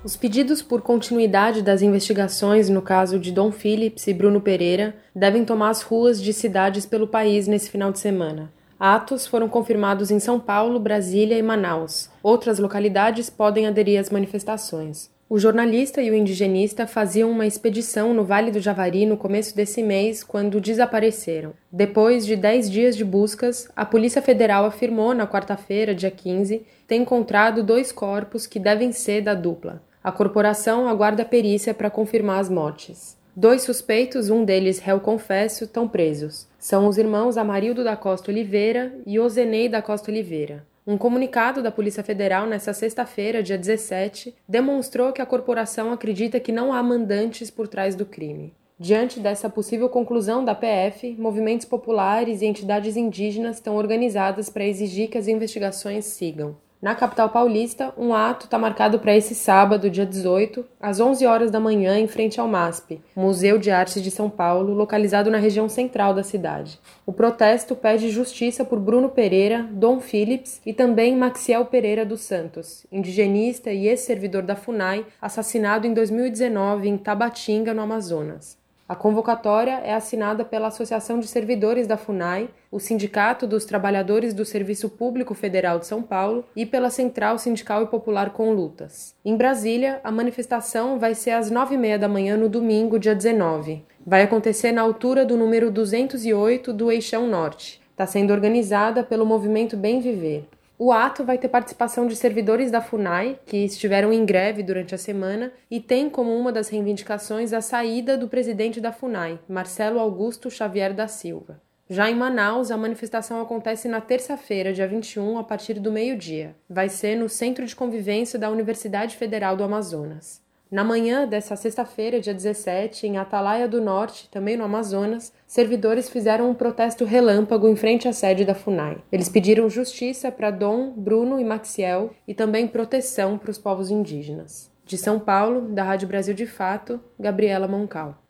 [0.03, 5.43] Os pedidos por continuidade das investigações no caso de Dom Phillips e Bruno Pereira devem
[5.43, 8.51] tomar as ruas de cidades pelo país nesse final de semana.
[8.79, 12.09] Atos foram confirmados em São Paulo, Brasília e Manaus.
[12.23, 15.11] Outras localidades podem aderir às manifestações.
[15.31, 19.83] O jornalista e o indigenista faziam uma expedição no Vale do Javari no começo desse
[19.83, 21.53] mês, quando desapareceram.
[21.71, 26.95] Depois de 10 dias de buscas, a Polícia Federal afirmou na quarta-feira, dia 15, ter
[26.95, 29.83] encontrado dois corpos que devem ser da dupla.
[30.03, 33.15] A corporação aguarda a perícia para confirmar as mortes.
[33.35, 36.47] Dois suspeitos, um deles réu confesso, estão presos.
[36.57, 40.65] São os irmãos Amarildo da Costa Oliveira e Ozenei da Costa Oliveira.
[40.89, 46.51] Um comunicado da Polícia Federal nesta sexta-feira, dia 17, demonstrou que a corporação acredita que
[46.51, 48.55] não há mandantes por trás do crime.
[48.79, 55.11] Diante dessa possível conclusão da PF, movimentos populares e entidades indígenas estão organizadas para exigir
[55.11, 56.57] que as investigações sigam.
[56.81, 61.51] Na capital paulista, um ato está marcado para esse sábado, dia 18, às 11 horas
[61.51, 65.67] da manhã, em frente ao MASP, Museu de Arte de São Paulo, localizado na região
[65.67, 66.79] central da cidade.
[67.05, 72.85] O protesto pede justiça por Bruno Pereira, Dom Phillips e também Maxiel Pereira dos Santos,
[72.89, 78.58] indigenista e ex-servidor da FUNAI, assassinado em 2019 em Tabatinga, no Amazonas.
[78.89, 84.43] A convocatória é assinada pela Associação de Servidores da FUNAI, o Sindicato dos Trabalhadores do
[84.43, 89.13] Serviço Público Federal de São Paulo e pela Central Sindical e Popular com Lutas.
[89.23, 93.13] Em Brasília, a manifestação vai ser às nove e meia da manhã no domingo, dia
[93.13, 93.85] 19.
[94.03, 97.79] Vai acontecer na altura do número 208 do Eixão Norte.
[97.91, 100.47] Está sendo organizada pelo Movimento Bem Viver.
[100.81, 104.97] O ato vai ter participação de servidores da FUNAI, que estiveram em greve durante a
[104.97, 110.49] semana, e tem como uma das reivindicações a saída do presidente da FUNAI, Marcelo Augusto
[110.49, 111.61] Xavier da Silva.
[111.89, 116.55] Já em Manaus, a manifestação acontece na terça-feira, dia 21, a partir do meio-dia.
[116.69, 120.41] Vai ser no Centro de Convivência da Universidade Federal do Amazonas.
[120.71, 126.51] Na manhã dessa sexta-feira, dia 17, em Atalaia do Norte, também no Amazonas, servidores fizeram
[126.51, 128.99] um protesto relâmpago em frente à sede da FUNAI.
[129.11, 134.69] Eles pediram justiça para Dom, Bruno e Maxiel e também proteção para os povos indígenas.
[134.85, 138.21] De São Paulo, da Rádio Brasil de Fato, Gabriela Moncal.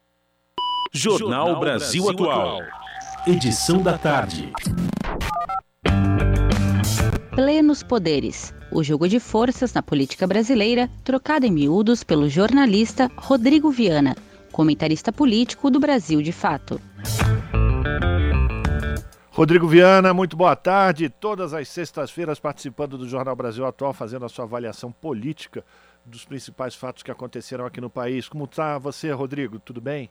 [0.94, 2.62] Jornal Brasil Atual.
[3.28, 4.54] Edição da tarde.
[7.36, 13.72] Plenos poderes o jogo de forças na política brasileira, trocado em miúdos pelo jornalista Rodrigo
[13.72, 14.16] Viana,
[14.52, 16.80] comentarista político do Brasil de Fato.
[19.32, 21.08] Rodrigo Viana, muito boa tarde.
[21.08, 25.64] Todas as sextas-feiras participando do Jornal Brasil Atual, fazendo a sua avaliação política
[26.06, 28.28] dos principais fatos que aconteceram aqui no país.
[28.28, 29.58] Como está você, Rodrigo?
[29.60, 30.10] Tudo bem?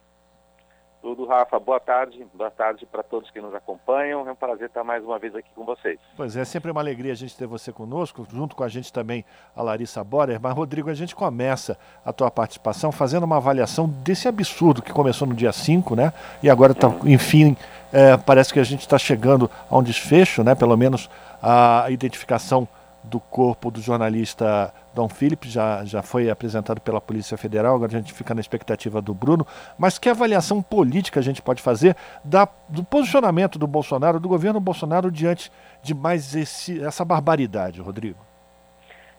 [1.00, 1.58] Tudo, Rafa.
[1.60, 2.26] Boa tarde.
[2.34, 4.28] Boa tarde para todos que nos acompanham.
[4.28, 5.98] É um prazer estar mais uma vez aqui com vocês.
[6.16, 9.24] Pois é, sempre uma alegria a gente ter você conosco, junto com a gente também
[9.54, 10.40] a Larissa Borer.
[10.40, 15.26] Mas, Rodrigo, a gente começa a tua participação fazendo uma avaliação desse absurdo que começou
[15.28, 16.12] no dia 5, né?
[16.42, 17.56] E agora, tá, enfim,
[17.92, 20.56] é, parece que a gente está chegando a um desfecho, né?
[20.56, 21.08] Pelo menos
[21.40, 22.66] a identificação
[23.08, 27.98] do corpo do jornalista Dom Phillips, já, já foi apresentado pela Polícia Federal, agora a
[27.98, 29.46] gente fica na expectativa do Bruno.
[29.78, 34.60] Mas que avaliação política a gente pode fazer da, do posicionamento do Bolsonaro, do governo
[34.60, 35.50] Bolsonaro, diante
[35.82, 38.18] de mais esse, essa barbaridade, Rodrigo?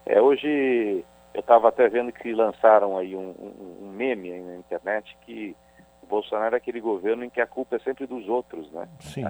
[0.05, 5.15] É, hoje eu estava até vendo que lançaram aí um, um, um meme na internet
[5.25, 5.55] que
[6.09, 8.87] Bolsonaro é aquele governo em que a culpa é sempre dos outros, né?
[8.99, 9.23] Sim.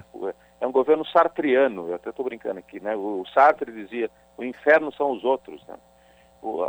[0.59, 2.95] É um governo sartriano, eu até estou brincando aqui, né?
[2.95, 5.75] O Sartre dizia, o inferno são os outros, né?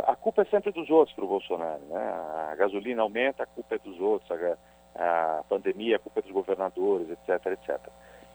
[0.05, 1.81] a culpa é sempre dos outros para o Bolsonaro.
[1.89, 2.13] Né?
[2.51, 6.31] A gasolina aumenta, a culpa é dos outros, a, a, pandemia, a culpa é dos
[6.31, 7.79] governadores, etc, etc.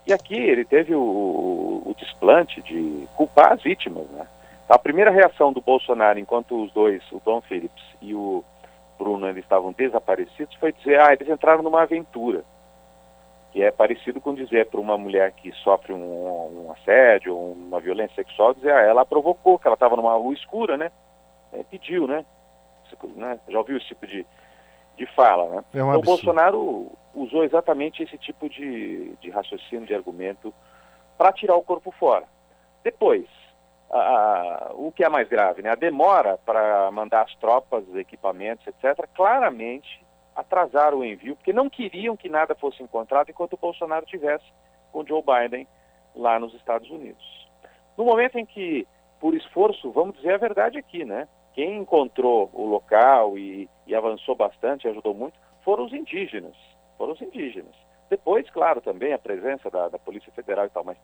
[0.07, 4.09] E aqui ele teve o, o, o desplante de culpar as vítimas.
[4.09, 4.27] Né?
[4.69, 8.43] A primeira reação do Bolsonaro, enquanto os dois, o Dom Phillips e o
[8.99, 12.45] Bruno, eles estavam desaparecidos, foi dizer, ah, eles entraram numa aventura.
[13.53, 18.17] Que é parecido com dizer para uma mulher que sofre um, um assédio, uma violência
[18.17, 20.91] sexual, dizer, ah, ela provocou, que ela estava numa rua escura, né?
[21.53, 22.25] é, pediu, né?
[23.15, 23.41] né?
[23.49, 24.27] Já ouviu esse tipo de,
[24.97, 25.65] de fala, né?
[25.75, 30.53] É um então, o Bolsonaro usou exatamente esse tipo de, de raciocínio, de argumento,
[31.17, 32.25] para tirar o corpo fora.
[32.85, 33.27] Depois,
[33.91, 35.71] a, o que é mais grave, né?
[35.71, 41.71] A demora para mandar as tropas, os equipamentos, etc., claramente atrasaram o envio, porque não
[41.71, 44.45] queriam que nada fosse encontrado enquanto o Bolsonaro tivesse
[44.93, 45.67] com Joe Biden
[46.15, 47.49] lá nos Estados Unidos.
[47.97, 48.87] No momento em que,
[49.19, 51.27] por esforço, vamos dizer a verdade aqui, né?
[51.55, 56.55] Quem encontrou o local e, e avançou bastante, ajudou muito, foram os indígenas.
[56.99, 57.75] Foram os indígenas.
[58.11, 60.99] Depois, claro, também a presença da, da Polícia Federal e tal, mas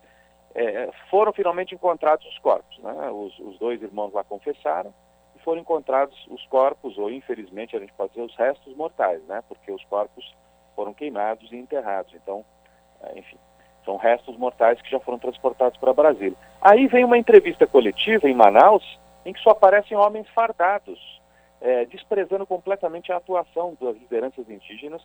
[0.55, 2.79] é, foram finalmente encontrados os corpos.
[2.79, 3.11] Né?
[3.11, 4.93] Os, os, dois irmãos lá confessaram
[5.37, 9.43] e foram encontrados os corpos, ou infelizmente a gente pode dizer os restos mortais, né?
[9.49, 10.35] porque os corpos
[10.77, 12.13] foram queimados e enterrados.
[12.15, 12.45] Então,
[13.03, 13.37] é, enfim,
[13.85, 16.37] são restos mortais que já foram transportados para Brasília.
[16.61, 21.21] Aí vem uma entrevista coletiva em Manaus em que só aparecem homens fardados,
[21.61, 25.03] é, desprezando completamente a atuação das lideranças indígenas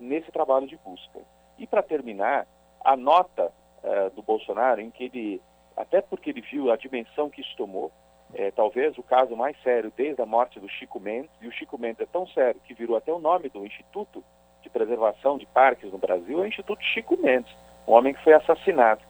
[0.00, 1.20] nesse trabalho de busca.
[1.58, 2.46] E para terminar,
[2.84, 5.42] a nota é, do Bolsonaro, em que ele,
[5.76, 7.90] até porque ele viu a dimensão que isso tomou,
[8.34, 11.78] é, talvez o caso mais sério desde a morte do Chico Mendes, e o Chico
[11.78, 14.22] Mendes é tão sério que virou até o nome do Instituto
[14.62, 17.54] de Preservação de Parques no Brasil, é o Instituto Chico Mendes,
[17.86, 19.00] um homem que foi assassinado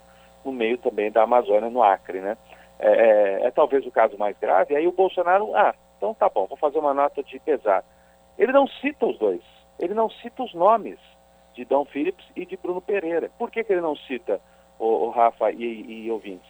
[0.44, 2.36] no meio também da Amazônia, no Acre, né?
[2.78, 4.76] É, é, é, talvez o caso mais grave.
[4.76, 7.84] Aí o Bolsonaro, ah, então tá bom, vou fazer uma nota de pesar.
[8.38, 9.42] Ele não cita os dois,
[9.80, 10.98] ele não cita os nomes
[11.54, 13.30] de Dom Phillips e de Bruno Pereira.
[13.36, 14.40] Por que, que ele não cita
[14.78, 16.48] o, o Rafa e, e, ouvintes?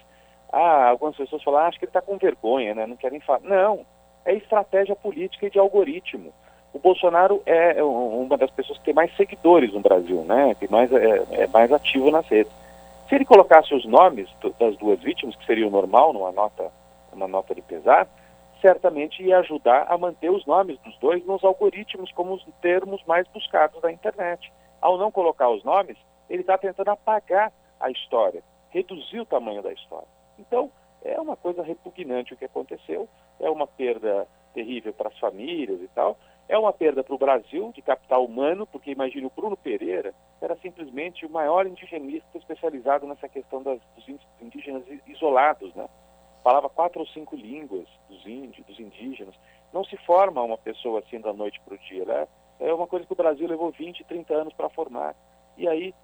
[0.53, 2.87] Ah, algumas pessoas falam, ah, acho que ele está com vergonha, né?
[2.87, 3.41] Não querem falar.
[3.41, 3.85] Não,
[4.25, 6.33] é estratégia política e de algoritmo.
[6.73, 10.55] O Bolsonaro é uma das pessoas que tem mais seguidores no Brasil, né?
[10.55, 12.53] Que mais, é, é mais ativo nas redes.
[13.09, 16.71] Se ele colocasse os nomes das duas vítimas, que seria o normal numa nota,
[17.13, 18.07] uma nota de pesar,
[18.61, 23.27] certamente ia ajudar a manter os nomes dos dois nos algoritmos como os termos mais
[23.29, 24.53] buscados da internet.
[24.81, 25.97] Ao não colocar os nomes,
[26.29, 30.09] ele está tentando apagar a história, reduzir o tamanho da história.
[30.39, 30.71] Então,
[31.03, 33.09] é uma coisa repugnante o que aconteceu,
[33.41, 36.17] é uma perda terrível para as famílias e tal,
[36.49, 40.57] é uma perda para o Brasil de capital humano, porque imagine o Bruno Pereira era
[40.57, 45.87] simplesmente o maior indigenista especializado nessa questão das, dos indígenas isolados, né?
[46.43, 49.35] Falava quatro ou cinco línguas dos índios, dos indígenas.
[49.73, 52.27] Não se forma uma pessoa assim da noite para o dia, né?
[52.61, 55.15] É uma coisa que o Brasil levou 20, 30 anos para formar.
[55.59, 55.95] E aí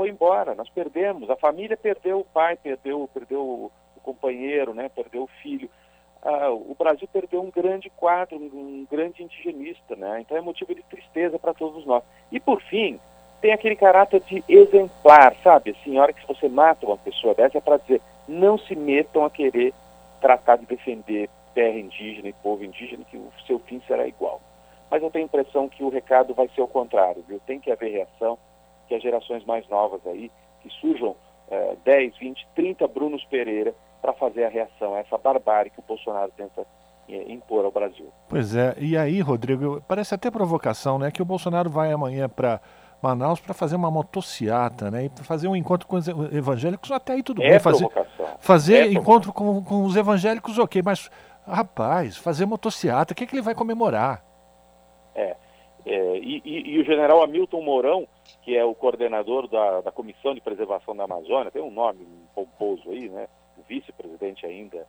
[0.00, 3.70] foi embora, nós perdemos, a família perdeu o pai, perdeu, perdeu o
[4.02, 4.88] companheiro, né?
[4.88, 5.68] Perdeu o filho
[6.22, 10.20] ah, o Brasil perdeu um grande quadro, um grande indigenista, né?
[10.20, 12.02] Então é motivo de tristeza para todos nós.
[12.30, 13.00] E por fim,
[13.40, 15.70] tem aquele caráter de exemplar, sabe?
[15.70, 19.24] Assim, a hora que você mata uma pessoa dessa é para dizer, não se metam
[19.24, 19.72] a querer
[20.20, 24.42] tratar de defender terra indígena e povo indígena, que o seu fim será igual.
[24.90, 27.40] Mas eu tenho a impressão que o recado vai ser o contrário, viu?
[27.46, 28.38] Tem que haver reação,
[28.90, 30.28] que as gerações mais novas aí,
[30.60, 31.14] que surjam
[31.48, 33.72] eh, 10, 20, 30 Brunos Pereira,
[34.02, 36.66] para fazer a reação a essa barbárie que o Bolsonaro tenta
[37.08, 38.08] é, impor ao Brasil.
[38.28, 41.12] Pois é, e aí, Rodrigo, parece até provocação, né?
[41.12, 42.60] Que o Bolsonaro vai amanhã para
[43.00, 45.04] Manaus para fazer uma motociata, né?
[45.04, 47.60] E para fazer um encontro com os evangélicos, até aí tudo é bem.
[47.60, 47.88] Fazer,
[48.40, 51.08] fazer é encontro com, com os evangélicos, ok, mas,
[51.46, 54.24] rapaz, fazer motociata, o que, é que ele vai comemorar?
[55.14, 55.36] É,
[55.86, 58.08] é e, e, e, o general Hamilton Mourão
[58.50, 62.90] que é o coordenador da, da Comissão de Preservação da Amazônia, tem um nome pomposo
[62.90, 63.28] aí, né?
[63.56, 64.84] O vice-presidente ainda,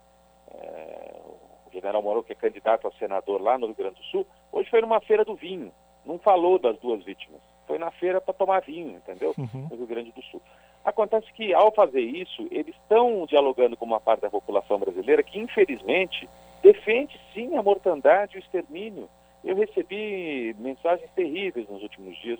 [0.52, 1.22] é,
[1.68, 4.68] o general Moro, que é candidato a senador lá no Rio Grande do Sul, hoje
[4.68, 5.72] foi numa feira do vinho,
[6.04, 9.32] não falou das duas vítimas, foi na feira para tomar vinho, entendeu?
[9.38, 9.68] Uhum.
[9.70, 10.42] No Rio Grande do Sul.
[10.84, 15.38] Acontece que, ao fazer isso, eles estão dialogando com uma parte da população brasileira que,
[15.38, 16.28] infelizmente,
[16.64, 19.08] defende sim a mortandade e o extermínio.
[19.44, 22.40] Eu recebi mensagens terríveis nos últimos dias,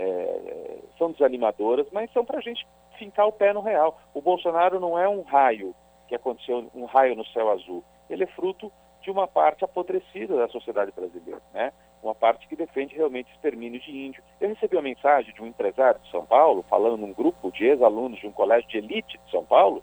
[0.00, 2.66] é, são desanimadoras, mas são para a gente
[2.98, 4.00] fincar o pé no real.
[4.14, 5.74] O Bolsonaro não é um raio
[6.08, 7.84] que aconteceu, um raio no céu azul.
[8.08, 8.72] Ele é fruto
[9.02, 11.72] de uma parte apodrecida da sociedade brasileira, né?
[12.02, 14.22] uma parte que defende realmente extermínio de índio.
[14.40, 18.18] Eu recebi uma mensagem de um empresário de São Paulo, falando num grupo de ex-alunos
[18.18, 19.82] de um colégio de elite de São Paulo,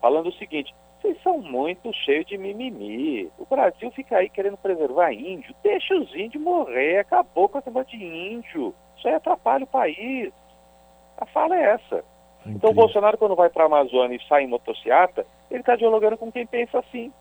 [0.00, 3.30] falando o seguinte: vocês são muito cheios de mimimi.
[3.38, 5.54] O Brasil fica aí querendo preservar índio.
[5.62, 6.98] Deixa os índios morrer.
[6.98, 8.74] Acabou com a tema de índio.
[9.06, 10.32] Isso aí atrapalha o país.
[11.16, 12.04] A fala é essa.
[12.44, 16.18] Então o Bolsonaro, quando vai para a Amazônia e sai em motociata, ele está dialogando
[16.18, 17.12] com quem pensa assim.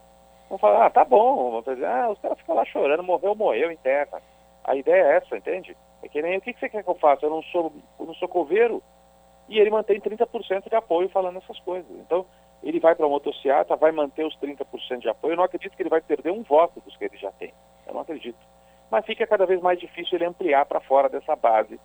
[0.49, 3.71] Vão falar, ah, tá bom, vão dizer, ah, os caras ficam lá chorando, morreu, morreu
[3.71, 4.19] em terra.
[4.63, 5.77] A ideia é essa, entende?
[6.01, 7.25] É que nem o que, que você quer que eu faça?
[7.25, 8.81] Eu não sou, eu não sou coveiro.
[9.47, 11.89] E ele mantém 30% de apoio falando essas coisas.
[11.99, 12.25] Então,
[12.63, 15.33] ele vai para a motociata, vai manter os 30% de apoio.
[15.33, 17.53] Eu não acredito que ele vai perder um voto dos que ele já tem.
[17.85, 18.39] Eu não acredito.
[18.91, 21.79] Mas fica cada vez mais difícil ele ampliar para fora dessa base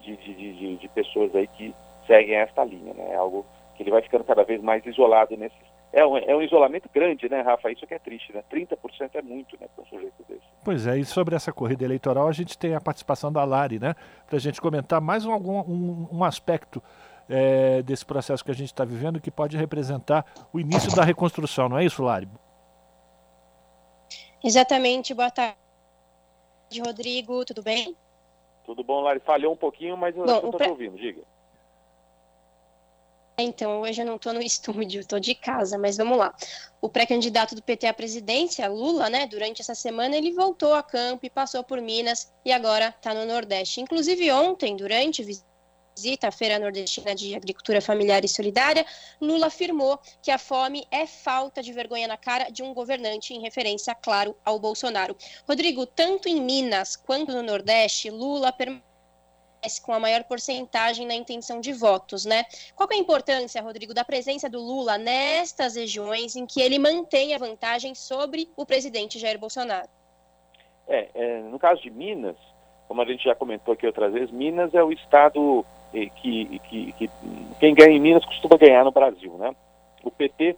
[0.00, 1.74] de, de, de, de, pessoas aí que
[2.06, 2.92] seguem esta linha.
[2.94, 3.10] Né?
[3.10, 6.40] É algo que ele vai ficando cada vez mais isolado nesses é um, é um
[6.40, 7.70] isolamento grande, né, Rafa?
[7.70, 8.42] Isso que é triste, né?
[8.50, 10.40] 30% é muito, né, para um sujeito desse.
[10.64, 13.94] Pois é, e sobre essa corrida eleitoral, a gente tem a participação da Lari, né?
[14.26, 16.82] Para a gente comentar mais um, algum, um, um aspecto
[17.28, 21.68] é, desse processo que a gente está vivendo que pode representar o início da reconstrução,
[21.68, 22.28] não é isso, Lari?
[24.42, 25.56] Exatamente, boa tarde,
[26.80, 27.96] Rodrigo, tudo bem?
[28.64, 29.20] Tudo bom, Lari?
[29.20, 31.22] Falhou um pouquinho, mas eu estou te ouvindo, diga.
[33.38, 36.34] Então, hoje eu não estou no estúdio, estou de casa, mas vamos lá.
[36.80, 41.26] O pré-candidato do PT à presidência, Lula, né, durante essa semana, ele voltou a campo
[41.26, 43.80] e passou por Minas e agora está no Nordeste.
[43.80, 45.51] Inclusive, ontem, durante visita
[46.22, 48.84] à Feira Nordestina de Agricultura Familiar e Solidária,
[49.20, 53.40] Lula afirmou que a fome é falta de vergonha na cara de um governante, em
[53.40, 55.16] referência, claro, ao Bolsonaro.
[55.46, 58.82] Rodrigo, tanto em Minas quanto no Nordeste, Lula permanece
[59.82, 62.44] com a maior porcentagem na intenção de votos, né?
[62.74, 67.34] Qual é a importância, Rodrigo, da presença do Lula nestas regiões em que ele mantém
[67.34, 69.88] a vantagem sobre o presidente Jair Bolsonaro?
[70.88, 72.36] É, é, no caso de Minas,
[72.88, 77.10] como a gente já comentou aqui outras vezes, Minas é o estado que, que, que,
[77.60, 79.54] quem ganha em Minas costuma ganhar no Brasil, né?
[80.02, 80.56] O PT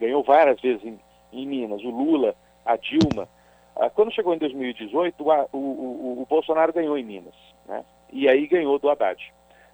[0.00, 0.98] ganhou várias vezes em,
[1.32, 3.28] em Minas, o Lula, a Dilma.
[3.76, 7.34] Ah, quando chegou em 2018, o, o, o, Bolsonaro ganhou em Minas,
[7.66, 7.84] né?
[8.12, 9.32] e aí ganhou do Haddad.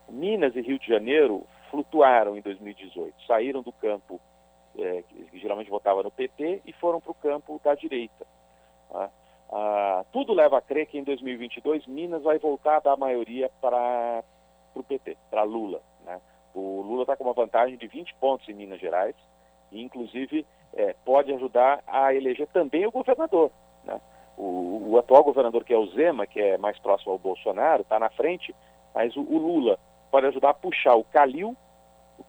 [0.09, 4.21] Minas e Rio de Janeiro flutuaram em 2018, saíram do campo
[4.79, 8.27] é, que geralmente votava no PT e foram para o campo da direita.
[8.91, 9.11] Tá?
[9.51, 14.23] Ah, tudo leva a crer que em 2022 Minas vai voltar a dar maioria para
[14.81, 15.81] o PT, para Lula.
[16.05, 16.21] Né?
[16.55, 19.15] O Lula está com uma vantagem de 20 pontos em Minas Gerais
[19.71, 23.51] e, inclusive, é, pode ajudar a eleger também o governador.
[23.85, 24.01] Né?
[24.37, 27.99] O, o, atual governador, que é o Zema, que é mais próximo ao Bolsonaro, está
[27.99, 28.55] na frente,
[28.95, 29.79] mas o, o, Lula
[30.11, 31.57] pode ajudar a puxar o Calil,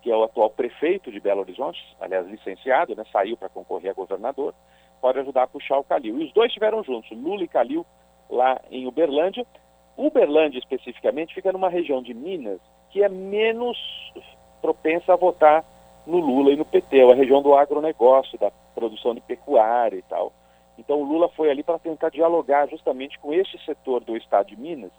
[0.01, 3.93] que é o atual prefeito de Belo Horizonte, aliás, licenciado, né, saiu para concorrer a
[3.93, 4.53] governador,
[5.01, 6.19] pode ajudar a puxar o Calil.
[6.19, 7.85] E os dois estiveram juntos, Lula e Calil,
[8.29, 9.45] lá em Uberlândia.
[9.99, 13.77] Uberlândia, especificamente, fica numa região de Minas que é menos
[14.61, 15.63] propensa a votar
[16.07, 20.01] no Lula e no PT, é a região do agronegócio, da produção de pecuária e
[20.03, 20.33] tal.
[20.77, 24.55] Então o Lula foi ali para tentar dialogar justamente com este setor do estado de
[24.55, 24.91] Minas,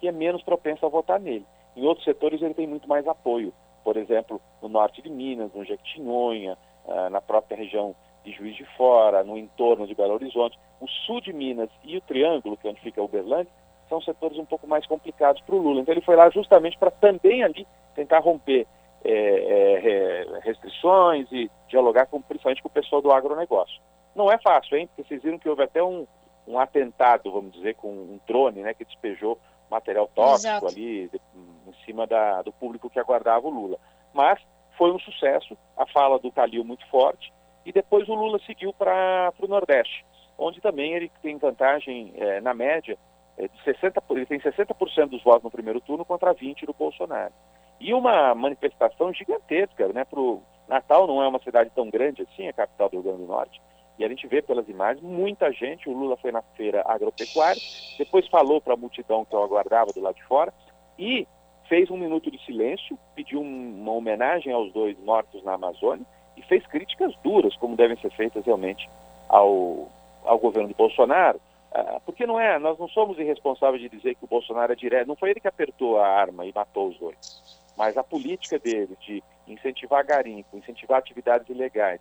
[0.00, 1.46] que é menos propenso a votar nele.
[1.76, 3.54] Em outros setores ele tem muito mais apoio,
[3.84, 7.94] por exemplo, no norte de Minas, no Jequitinhonha, uh, na própria região
[8.24, 10.58] de Juiz de Fora, no entorno de Belo Horizonte.
[10.80, 13.52] O sul de Minas e o Triângulo, que é onde fica Uberlândia,
[13.88, 15.80] são setores um pouco mais complicados para o Lula.
[15.80, 18.66] Então ele foi lá justamente para também ali tentar romper
[19.04, 23.80] é, é, restrições e dialogar com, principalmente com o pessoal do agronegócio.
[24.14, 24.86] Não é fácil, hein?
[24.88, 26.06] Porque vocês viram que houve até um,
[26.46, 29.38] um atentado, vamos dizer, com um drone, né, que despejou
[29.70, 30.66] material tóxico Exato.
[30.66, 31.20] ali de,
[31.66, 33.78] em cima da, do público que aguardava o Lula.
[34.12, 34.40] Mas
[34.76, 37.32] foi um sucesso, a fala do Calil muito forte,
[37.66, 40.04] e depois o Lula seguiu para o Nordeste,
[40.38, 42.96] onde também ele tem vantagem é, na média
[43.38, 47.32] é, de 60%, ele tem 60% dos votos no primeiro turno contra 20% do Bolsonaro.
[47.80, 50.04] E uma manifestação gigantesca, né?
[50.04, 53.28] Pro Natal não é uma cidade tão grande assim, a capital do Rio Grande do
[53.28, 53.62] Norte,
[53.98, 55.88] e a gente vê pelas imagens muita gente.
[55.88, 57.60] O Lula foi na feira agropecuária,
[57.96, 60.52] depois falou para a multidão que eu aguardava do lado de fora
[60.98, 61.26] e
[61.68, 66.64] fez um minuto de silêncio, pediu uma homenagem aos dois mortos na Amazônia e fez
[66.66, 68.88] críticas duras, como devem ser feitas realmente
[69.28, 69.88] ao,
[70.24, 71.40] ao governo de Bolsonaro.
[71.72, 75.06] Ah, porque não é, nós não somos irresponsáveis de dizer que o Bolsonaro é direto,
[75.06, 77.16] não foi ele que apertou a arma e matou os dois,
[77.76, 82.00] mas a política dele de incentivar garimpo, incentivar atividades ilegais,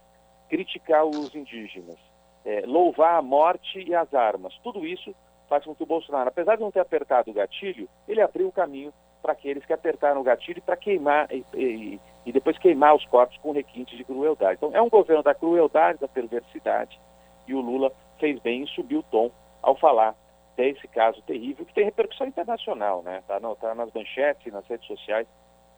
[0.50, 1.98] criticar os indígenas,
[2.46, 5.14] é, louvar a morte e as armas, tudo isso
[5.50, 8.52] faz com que o Bolsonaro, apesar de não ter apertado o gatilho, ele abriu o
[8.52, 13.06] caminho para aqueles que apertaram o gatilho para queimar e, e, e, depois queimar os
[13.06, 14.56] corpos com requintes de crueldade.
[14.58, 17.00] Então é um governo da crueldade, da perversidade,
[17.48, 20.16] e o Lula fez bem em subir o tom ao falar
[20.56, 23.20] desse caso terrível que tem repercussão internacional, né?
[23.20, 25.28] Está tá nas manchetes, nas redes sociais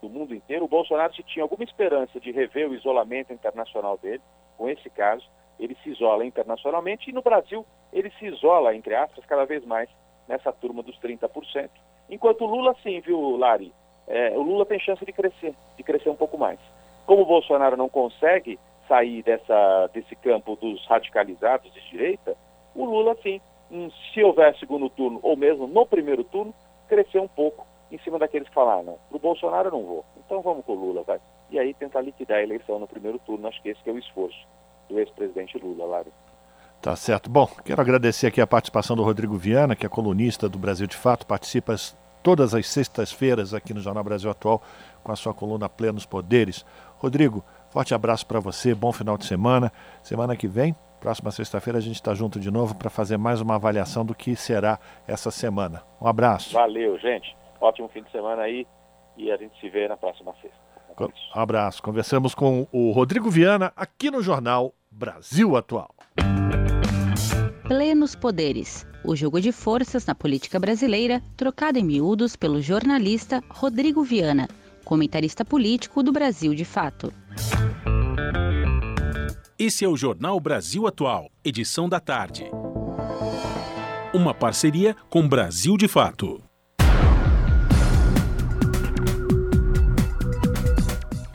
[0.01, 0.65] do mundo inteiro.
[0.65, 4.21] O Bolsonaro, se tinha alguma esperança de rever o isolamento internacional dele,
[4.57, 5.25] com esse caso,
[5.59, 9.89] ele se isola internacionalmente e no Brasil ele se isola, entre aspas, cada vez mais
[10.27, 11.69] nessa turma dos 30%.
[12.09, 13.73] Enquanto o Lula, sim, viu, Lari?
[14.07, 16.59] É, o Lula tem chance de crescer, de crescer um pouco mais.
[17.05, 18.57] Como o Bolsonaro não consegue
[18.87, 22.35] sair dessa, desse campo dos radicalizados de direita,
[22.73, 23.41] o Lula, sim,
[24.13, 26.53] se houver segundo turno, ou mesmo no primeiro turno,
[26.87, 30.41] crescer um pouco em cima daqueles que falaram, ah, pro Bolsonaro eu não vou, então
[30.41, 31.19] vamos com o Lula, vai.
[31.49, 33.97] E aí tentar liquidar a eleição no primeiro turno, acho que esse que é o
[33.97, 34.37] esforço
[34.87, 36.11] do ex-presidente Lula, Lari.
[36.81, 37.29] Tá certo.
[37.29, 40.95] Bom, quero agradecer aqui a participação do Rodrigo Viana, que é colunista do Brasil de
[40.95, 41.75] Fato, participa
[42.23, 44.61] todas as sextas-feiras aqui no Jornal Brasil Atual
[45.03, 46.65] com a sua coluna Plenos Poderes.
[46.97, 49.71] Rodrigo, forte abraço para você, bom final de semana.
[50.03, 53.55] Semana que vem, próxima sexta-feira, a gente está junto de novo para fazer mais uma
[53.55, 55.83] avaliação do que será essa semana.
[55.99, 56.53] Um abraço.
[56.53, 57.35] Valeu, gente.
[57.59, 58.67] Ótimo fim de semana aí
[59.17, 60.57] e a gente se vê na próxima sexta.
[61.35, 61.81] Um abraço.
[61.81, 65.89] Conversamos com o Rodrigo Viana aqui no Jornal Brasil Atual.
[67.67, 68.85] Plenos Poderes.
[69.05, 74.47] O jogo de forças na política brasileira, trocado em miúdos pelo jornalista Rodrigo Viana,
[74.83, 77.13] comentarista político do Brasil de Fato.
[79.61, 82.49] Esse é o Jornal Brasil Atual, edição da tarde.
[84.13, 86.41] Uma parceria com Brasil de Fato.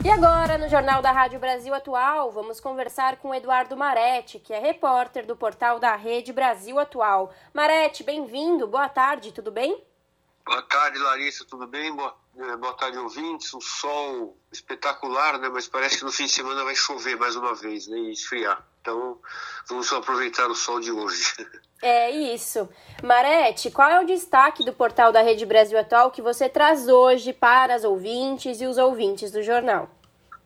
[0.03, 4.59] E agora, no Jornal da Rádio Brasil Atual, vamos conversar com Eduardo Marete, que é
[4.59, 7.31] repórter do portal da Rede Brasil Atual.
[7.53, 9.83] Marete, bem-vindo, boa tarde, tudo bem?
[10.43, 11.95] Boa tarde, Larissa, tudo bem?
[11.95, 13.53] Boa, eh, boa tarde, ouvintes.
[13.53, 15.49] Um sol espetacular, né?
[15.49, 17.97] Mas parece que no fim de semana vai chover mais uma vez, né?
[17.97, 18.65] E esfriar.
[18.81, 19.19] Então,
[19.67, 21.33] vamos só aproveitar o sol de hoje.
[21.81, 22.67] É isso.
[23.03, 27.33] Marete, qual é o destaque do portal da Rede Brasil Atual que você traz hoje
[27.33, 29.89] para as ouvintes e os ouvintes do jornal?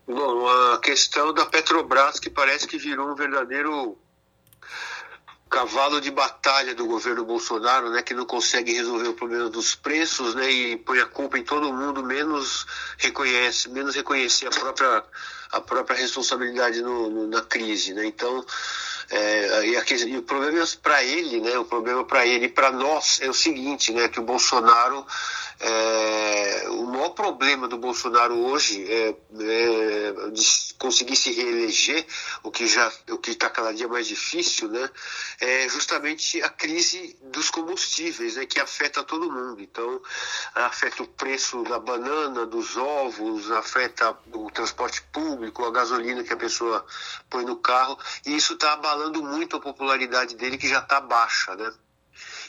[0.05, 3.95] Bom, a questão da Petrobras, que parece que virou um verdadeiro
[5.49, 10.35] cavalo de batalha do governo Bolsonaro, né, que não consegue resolver o problema dos preços,
[10.35, 15.03] né, e põe a culpa em todo mundo, menos reconhece, menos reconhecer a própria
[15.51, 18.05] a própria responsabilidade no, no na crise, né?
[18.05, 18.45] Então,
[19.09, 21.57] é, e, e, o problema é para ele, né?
[21.57, 24.07] O problema para ele e para nós é o seguinte, né?
[24.07, 25.03] Que o Bolsonaro
[25.59, 30.13] é, o maior problema do Bolsonaro hoje é, é
[30.77, 32.05] conseguir se reeleger,
[32.43, 34.89] o que já o que está cada dia mais difícil, né?
[35.41, 38.45] É justamente a crise dos combustíveis, né?
[38.45, 39.61] Que afeta todo mundo.
[39.61, 40.01] Então
[40.55, 46.37] afeta o preço da banana, dos ovos, afeta o transporte público, a gasolina que a
[46.37, 46.85] pessoa
[47.29, 51.53] põe no carro, e isso está abalando muito a popularidade dele que já está baixa,
[51.55, 51.69] né?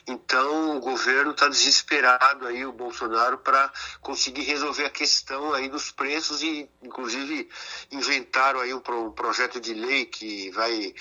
[0.06, 5.90] Então o governo está desesperado aí, o Bolsonaro, para conseguir resolver a questão aí dos
[5.90, 7.48] preços e, inclusive,
[7.90, 8.80] inventaram aí um,
[9.10, 10.94] projeto de lei que vai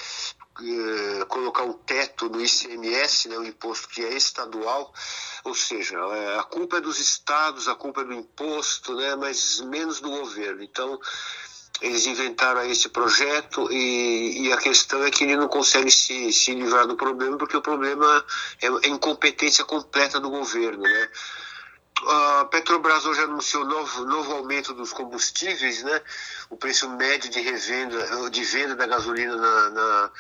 [0.62, 4.94] eh, colocar um teto no ICMS, né, um imposto que é estadual,
[5.46, 9.62] ou seja, é, a culpa é dos estados, a culpa é do imposto, né, mas
[9.62, 10.62] menos do governo.
[10.62, 11.00] Então,
[11.82, 16.54] eles inventaram esse projeto e, e, a questão é que ele não consegue se, se
[16.54, 18.26] livrar do problema porque o problema
[18.62, 21.10] é a é incompetência completa do governo, né?
[22.08, 26.02] A Petrobras hoje anunciou novo, novo aumento dos combustíveis, né?
[26.50, 30.12] O preço médio de revenda, de venda da gasolina na, na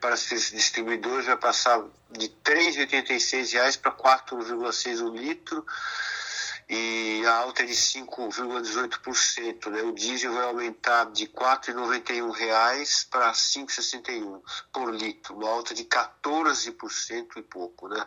[0.00, 1.80] para os distribuidores vai passar
[2.10, 5.64] de R$ 3,86 para R$ 4,6 o litro
[6.74, 9.66] e a alta é de 5,18%.
[9.66, 9.82] Né?
[9.82, 14.40] O diesel vai aumentar de R$ 4,91 para R$ 5,61
[14.72, 17.88] por litro, uma alta de 14% e pouco.
[17.88, 18.02] Né?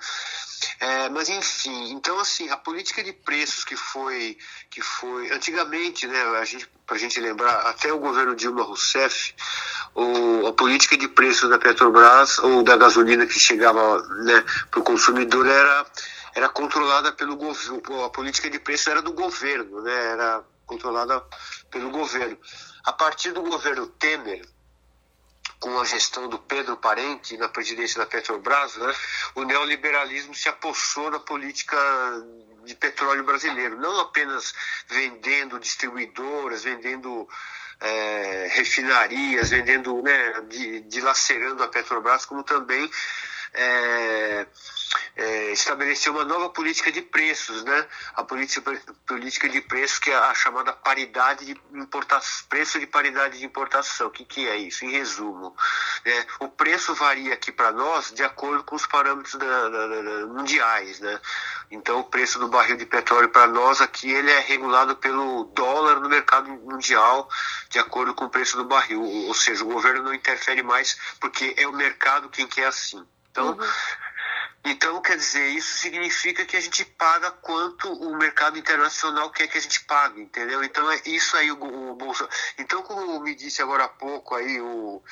[0.80, 4.36] É, mas enfim, então assim, a política de preços que foi,
[4.72, 9.36] que foi antigamente, né, a gente, para a gente lembrar, até o governo Dilma Rousseff,
[9.94, 14.84] o, a política de preços da Petrobras ou da gasolina que chegava né, para o
[14.84, 15.86] consumidor era
[16.36, 20.12] era controlada pelo governo, a política de preço era do governo, né?
[20.12, 21.24] Era controlada
[21.72, 22.38] pelo governo.
[22.84, 24.46] A partir do governo Temer,
[25.60, 28.94] com a gestão do Pedro Parente na presidência da Petrobras, né,
[29.36, 31.78] o neoliberalismo se apossou da política
[32.66, 34.54] de petróleo brasileiro, não apenas
[34.90, 37.30] vendendo distribuidoras, vendendo
[37.80, 40.34] é, refinarias, vendendo, né,
[40.88, 42.90] dilacerando a Petrobras, como também
[43.56, 44.48] é,
[45.16, 47.88] é, estabeleceu uma nova política de preços, né?
[48.14, 53.40] A política, política de preços que é a chamada paridade de importação, preço de paridade
[53.40, 54.08] de importação.
[54.08, 54.84] O que, que é isso?
[54.86, 55.56] Em resumo,
[56.04, 60.28] é, o preço varia aqui para nós de acordo com os parâmetros da, da, da,
[60.28, 61.20] mundiais, né?
[61.72, 66.00] Então, o preço do barril de petróleo para nós aqui ele é regulado pelo dólar
[66.00, 67.30] no mercado mundial,
[67.70, 69.02] de acordo com o preço do barril.
[69.02, 73.06] Ou seja, o governo não interfere mais porque é o mercado quem quer assim.
[73.36, 73.68] Então, uhum.
[74.64, 79.58] então, quer dizer, isso significa que a gente paga quanto o mercado internacional quer que
[79.58, 80.64] a gente pague, entendeu?
[80.64, 82.34] Então, é isso aí o, o Bolsonaro.
[82.58, 85.04] Então, como me disse agora há pouco aí o,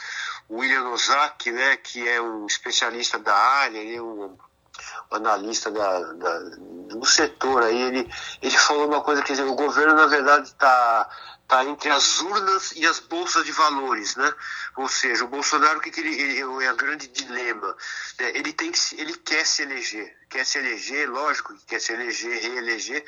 [0.48, 4.38] o William Ozaki, né, que é um especialista da área, um,
[5.12, 6.40] um analista da, da,
[6.96, 8.10] do setor aí, ele,
[8.42, 11.10] ele falou uma coisa, quer dizer, o governo, na verdade, está
[11.54, 14.34] tá entre as urnas e as bolsas de valores, né?
[14.76, 17.78] Ou seja, o Bolsonaro, o que, que ele, ele é o grande dilema?
[18.20, 18.32] Né?
[18.34, 22.42] Ele tem que, ele quer se eleger, quer se eleger, lógico que quer se eleger,
[22.42, 23.06] reeleger,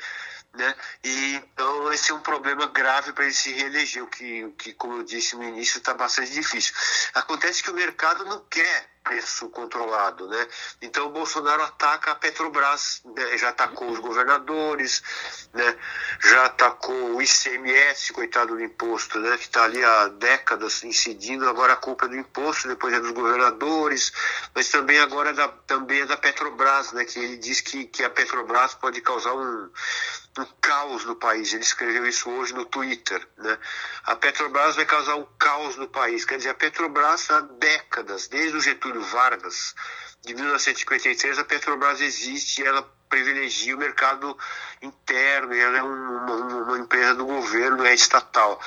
[0.54, 0.76] né?
[1.02, 4.72] E então esse é um problema grave para ele se reeleger, o que, o que,
[4.74, 6.72] como eu disse no início, está bastante difícil.
[7.14, 10.48] Acontece que o mercado não quer preço controlado, né?
[10.82, 13.38] Então o Bolsonaro ataca a Petrobras, né?
[13.38, 15.00] já atacou os governadores,
[15.54, 15.78] né?
[16.20, 19.38] Já atacou o ICMS, coitado do imposto, né?
[19.38, 23.12] Que está ali há décadas incidindo, agora a culpa é do imposto, depois é dos
[23.12, 24.12] governadores,
[24.52, 27.04] mas também agora é da, também é da Petrobras, né?
[27.04, 29.70] Que ele diz que, que a Petrobras pode causar um,
[30.38, 31.52] um caos no país.
[31.52, 33.56] Ele escreveu isso hoje no Twitter, né?
[34.04, 36.24] A Petrobras vai causar um caos no país.
[36.24, 39.74] Quer dizer, a Petrobras há décadas, desde o Getúlio Getúlio Vargas,
[40.24, 44.36] de 1953, a Petrobras existe e ela privilegia o mercado
[44.82, 48.60] interno, e ela é uma, uma empresa do governo, é estatal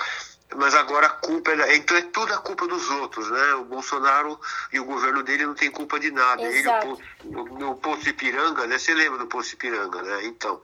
[0.55, 3.53] mas agora a culpa é, então é tudo a culpa dos outros, né?
[3.53, 4.39] O Bolsonaro
[4.73, 6.41] e o governo dele não tem culpa de nada.
[6.41, 6.99] Exato.
[7.23, 8.79] Ele, o, no Poço Ipiranga, né?
[8.79, 10.25] Você lembra do Poço Ipiranga, né?
[10.25, 10.59] Então,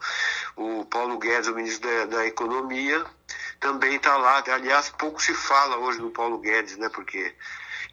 [0.56, 3.04] o Paulo Guedes, o ministro da, da Economia,
[3.60, 4.42] também está lá.
[4.48, 6.88] Aliás, pouco se fala hoje do Paulo Guedes, né?
[6.88, 7.32] Porque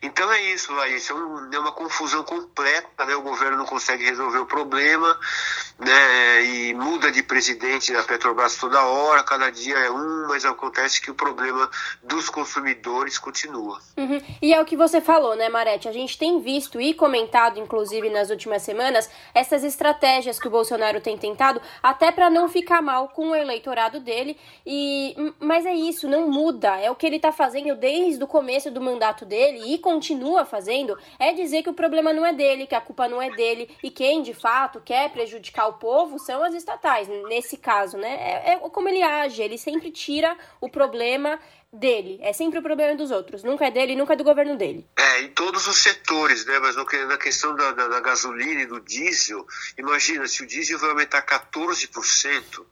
[0.04, 3.16] então é isso, Laís, é, é uma confusão completa, né?
[3.16, 5.18] O governo não consegue resolver o problema,
[5.80, 6.46] né?
[6.46, 11.12] E muda de presidente da Petrobras toda hora, cada dia é um, mas acontece que
[11.12, 11.70] o problema
[12.02, 13.80] dos consumidores continua.
[13.98, 14.22] Uhum.
[14.42, 15.88] E é o que você falou, né, Marete?
[15.88, 21.02] A gente tem visto e comentado, inclusive nas últimas semanas, essas estratégias que o Bolsonaro
[21.02, 24.38] tem tentado, até para não ficar mal com o eleitorado dele.
[24.66, 26.80] E mas é isso, não muda.
[26.80, 30.98] É o que ele está fazendo desde o começo do mandato dele e continua fazendo
[31.20, 33.90] é dizer que o problema não é dele, que a culpa não é dele e
[33.90, 38.42] quem de fato quer prejudicar o povo são as estatais, nesse caso, né?
[38.46, 41.40] É, é como ele age, ele sempre tira o problema
[41.74, 42.20] dele.
[42.22, 43.44] É sempre o problema dos outros.
[43.44, 44.88] Nunca é dele, nunca é do governo dele.
[44.96, 46.60] É, em todos os setores, né?
[46.60, 49.46] Mas na questão da, da, da gasolina e do diesel,
[49.78, 52.66] imagina, se o diesel vai aumentar 14%,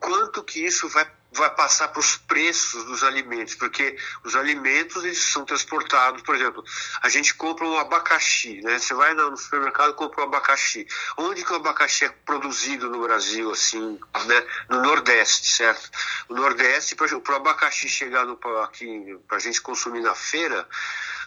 [0.00, 5.18] quanto que isso vai vai passar para os preços dos alimentos, porque os alimentos eles
[5.18, 6.64] são transportados, por exemplo,
[7.02, 8.78] a gente compra um abacaxi, né?
[8.78, 10.86] Você vai no supermercado e compra um abacaxi.
[11.16, 14.46] Onde que o abacaxi é produzido no Brasil, assim, né?
[14.70, 15.90] No Nordeste, certo?
[16.28, 20.66] O Nordeste, para o abacaxi chegar no, aqui para a gente consumir na feira,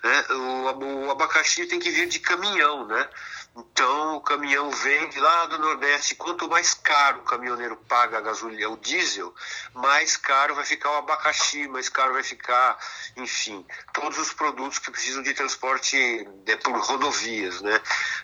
[0.03, 0.25] né?
[0.31, 3.07] O, o abacaxi tem que vir de caminhão, né?
[3.53, 6.15] Então o caminhão vem de lá do Nordeste.
[6.15, 9.33] Quanto mais caro o caminhoneiro paga a gasolina, o diesel,
[9.73, 12.77] mais caro vai ficar o abacaxi, mais caro vai ficar,
[13.17, 15.97] enfim, todos os produtos que precisam de transporte
[16.45, 17.81] é, por rodovias, né?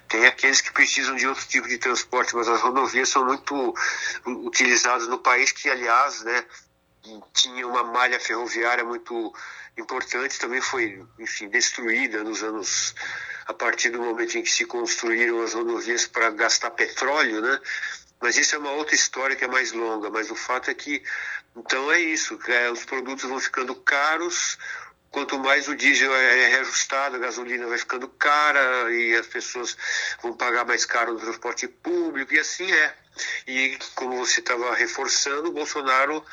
[0.07, 3.75] Tem aqueles que precisam de outro tipo de transporte, mas as rodovias são muito
[4.25, 6.45] utilizadas no país que, aliás, né,
[7.34, 9.34] tinha uma malha ferroviária muito
[9.78, 12.95] importante, também foi, enfim, destruída nos anos
[13.45, 17.60] a partir do momento em que se construíram as rodovias para gastar petróleo, né?
[18.20, 20.10] Mas isso é uma outra história que é mais longa.
[20.10, 21.03] Mas o fato é que,
[21.55, 24.58] então é isso, é, os produtos vão ficando caros,
[25.12, 29.78] quanto mais o diesel é, é reajustado, a gasolina vai ficando cara e as pessoas
[30.22, 32.95] vão pagar mais caro no transporte público e assim é.
[33.47, 36.24] E como você estava reforçando, Bolsonaro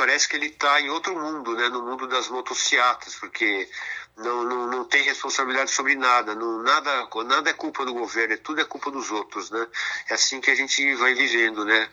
[0.00, 1.68] parece que ele está em outro mundo, né?
[1.68, 3.68] no mundo das motocicletas, porque
[4.16, 8.38] não, não, não tem responsabilidade sobre nada, não, nada, nada é culpa do governo, é
[8.38, 9.50] tudo é culpa dos outros.
[9.50, 9.66] Né?
[10.08, 11.90] É assim que a gente vai vivendo, né,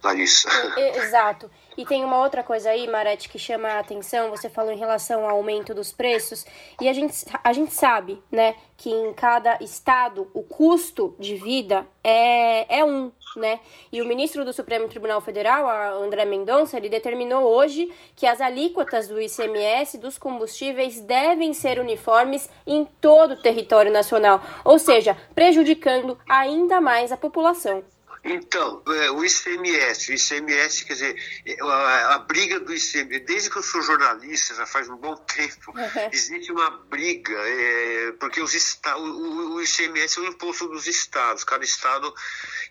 [0.00, 0.48] Larissa?
[0.94, 1.50] Exato.
[1.76, 4.30] E tem uma outra coisa aí, Marete, que chama a atenção.
[4.30, 6.44] Você falou em relação ao aumento dos preços.
[6.80, 11.86] E a gente, a gente sabe, né, que em cada estado o custo de vida
[12.04, 13.60] é, é um né?
[13.92, 19.08] E o ministro do Supremo Tribunal Federal, André Mendonça, ele determinou hoje que as alíquotas
[19.08, 26.18] do ICMS dos combustíveis devem ser uniformes em todo o território nacional, ou seja, prejudicando
[26.28, 27.84] ainda mais a população.
[28.22, 33.48] Então, é, o ICMS, o ICMS, quer dizer, é, a, a, briga do ICMS, desde
[33.48, 35.72] que eu sou jornalista, já faz um bom tempo,
[36.12, 41.44] existe uma briga, é, porque os esta, o, o, ICMS é o imposto dos estados,
[41.44, 42.14] cada estado.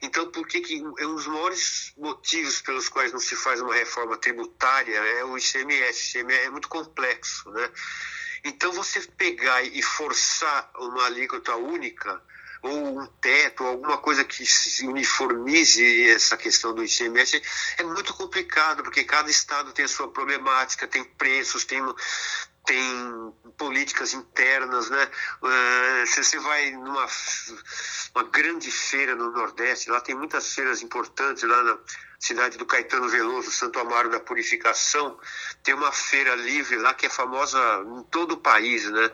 [0.03, 3.73] Então, por que, que é um dos maiores motivos pelos quais não se faz uma
[3.73, 6.15] reforma tributária é o ICMS?
[6.15, 7.71] O ICMS é muito complexo, né?
[8.43, 12.21] Então, você pegar e forçar uma alíquota única
[12.61, 17.41] ou um teto, alguma coisa que se uniformize essa questão do ICMS,
[17.77, 21.81] é muito complicado, porque cada estado tem a sua problemática, tem preços, tem,
[22.65, 25.09] tem políticas internas, né?
[25.41, 27.07] Uh, se você vai numa
[28.15, 31.77] uma grande feira no Nordeste, lá tem muitas feiras importantes, lá na
[32.19, 35.17] cidade do Caetano Veloso, Santo Amaro da Purificação,
[35.63, 37.57] tem uma feira livre lá que é famosa
[37.97, 39.11] em todo o país, né?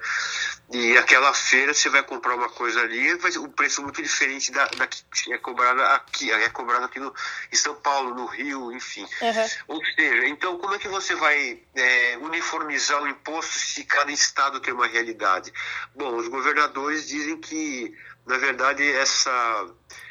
[0.72, 4.52] E aquela feira você vai comprar uma coisa ali, vai o um preço muito diferente
[4.52, 7.14] da, da que é cobrada aqui, é cobrada aqui no,
[7.52, 9.04] em São Paulo, no Rio, enfim.
[9.04, 9.48] Uhum.
[9.68, 14.60] Ou seja, então como é que você vai é, uniformizar o imposto se cada estado
[14.60, 15.54] tem uma realidade?
[15.96, 17.96] Bom, os governadores dizem que,
[18.26, 19.68] na verdade, essa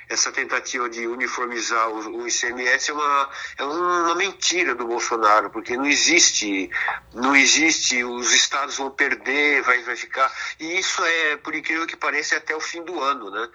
[0.09, 5.87] essa tentativa de uniformizar o, ICMS é uma, é uma mentira do Bolsonaro, porque não
[5.87, 6.71] existe,
[7.13, 10.33] não existe, os estados vão perder, vai, vai ficar.
[10.61, 13.49] E isso é, por incrível que pareça, é até o fim do ano, né?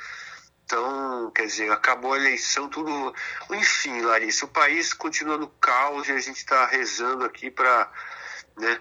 [0.69, 3.13] Então, quer dizer, acabou a eleição, tudo.
[3.49, 7.91] Enfim, Larissa, o país continua no caos e a gente está rezando aqui para.
[8.55, 8.79] Né,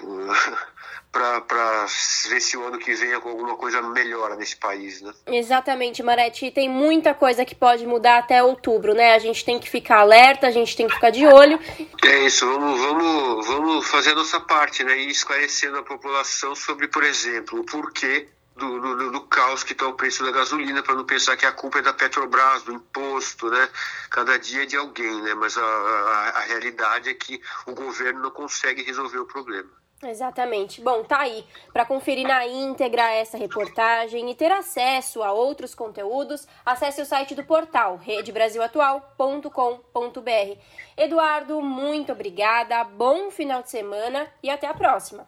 [1.12, 1.86] para
[2.28, 5.12] ver se o ano que vem é alguma coisa melhora nesse país, né?
[5.26, 6.50] Exatamente, Marete.
[6.52, 9.14] tem muita coisa que pode mudar até outubro, né?
[9.14, 11.58] A gente tem que ficar alerta, a gente tem que ficar de olho.
[12.04, 14.96] É isso, vamos, vamos, vamos fazer a nossa parte, né?
[14.98, 19.86] E esclarecendo a população sobre, por exemplo, o porquê do, do, do, caos que está
[19.88, 23.50] o preço da gasolina, para não pensar que a culpa é da Petrobras, do imposto,
[23.50, 23.68] né?
[24.10, 25.34] Cada dia é de alguém, né?
[25.34, 29.70] Mas a, a, a realidade é que o governo não consegue resolver o problema.
[30.02, 30.80] Exatamente.
[30.80, 31.44] Bom, tá aí.
[31.72, 37.34] Para conferir na íntegra essa reportagem e ter acesso a outros conteúdos, acesse o site
[37.34, 40.58] do portal redebrasilatual.com.br.
[40.96, 45.26] Eduardo, muito obrigada, bom final de semana e até a próxima.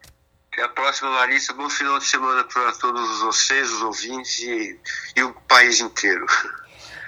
[0.53, 1.53] Até a próxima, Larissa.
[1.53, 4.81] Bom final de semana para todos vocês, os ouvintes e,
[5.17, 6.27] e o país inteiro.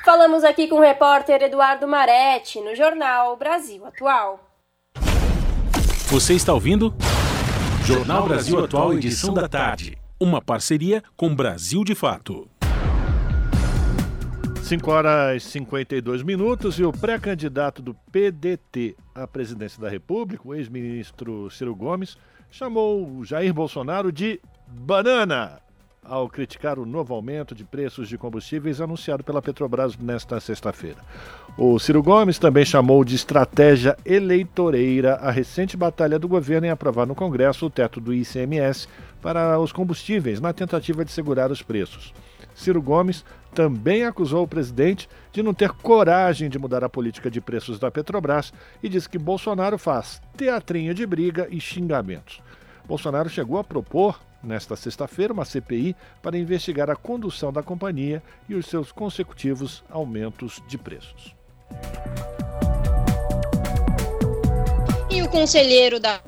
[0.04, 4.50] Falamos aqui com o repórter Eduardo Maretti, no jornal Brasil Atual.
[6.08, 6.94] Você está ouvindo?
[7.84, 9.98] Jornal Brasil Atual, edição da tarde.
[10.18, 12.48] Uma parceria com Brasil de Fato.
[14.62, 20.54] 5 horas e 52 minutos e o pré-candidato do PDT à presidência da República, o
[20.54, 22.16] ex-ministro Ciro Gomes,
[22.50, 25.60] chamou Jair Bolsonaro de banana
[26.04, 30.98] ao criticar o novo aumento de preços de combustíveis anunciado pela Petrobras nesta sexta-feira.
[31.56, 37.06] O Ciro Gomes também chamou de estratégia eleitoreira a recente batalha do governo em aprovar
[37.06, 38.88] no Congresso o teto do ICMS
[39.22, 42.12] para os combustíveis na tentativa de segurar os preços.
[42.54, 43.24] Ciro Gomes
[43.54, 47.90] também acusou o presidente de não ter coragem de mudar a política de preços da
[47.90, 48.52] Petrobras
[48.82, 52.42] e disse que Bolsonaro faz teatrinho de briga e xingamentos.
[52.86, 58.54] Bolsonaro chegou a propor nesta sexta-feira, uma CPI para investigar a condução da companhia e
[58.54, 61.34] os seus consecutivos aumentos de preços.
[65.10, 66.20] E o conselheiro da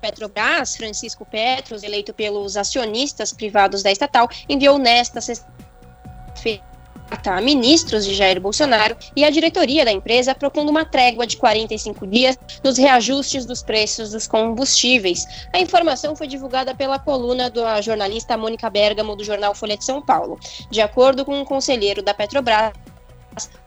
[0.00, 6.75] Petrobras, Francisco Petros, eleito pelos acionistas privados da estatal, enviou nesta sexta-feira
[7.16, 11.36] carta a ministros de Jair Bolsonaro e a diretoria da empresa propondo uma trégua de
[11.36, 15.24] 45 dias nos reajustes dos preços dos combustíveis.
[15.52, 20.02] A informação foi divulgada pela coluna da jornalista Mônica Bergamo do jornal Folha de São
[20.02, 20.38] Paulo.
[20.70, 22.72] De acordo com o um conselheiro da Petrobras,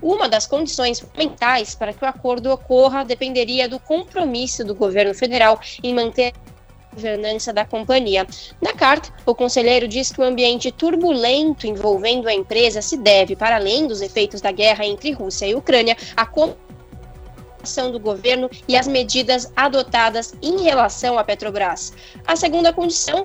[0.02, 5.60] uma das condições fundamentais para que o acordo ocorra dependeria do compromisso do governo federal
[5.84, 6.34] em manter
[6.94, 8.26] governança da companhia.
[8.62, 13.56] Na carta, o conselheiro diz que o ambiente turbulento envolvendo a empresa se deve, para
[13.56, 16.26] além dos efeitos da guerra entre Rússia e Ucrânia, à
[17.62, 21.94] ação do governo e às medidas adotadas em relação à Petrobras.
[22.26, 23.24] A segunda condição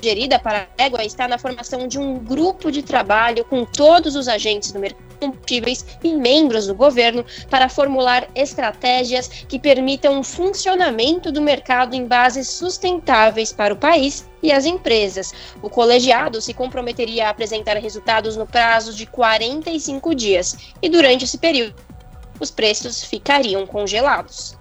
[0.00, 4.28] sugerida para a égua está na formação de um grupo de trabalho com todos os
[4.28, 11.30] agentes do mercado combustíveis e membros do governo para formular estratégias que permitam o funcionamento
[11.30, 15.34] do mercado em bases sustentáveis para o país e as empresas.
[15.60, 21.36] O colegiado se comprometeria a apresentar resultados no prazo de 45 dias e durante esse
[21.36, 21.74] período
[22.40, 24.56] os preços ficariam congelados.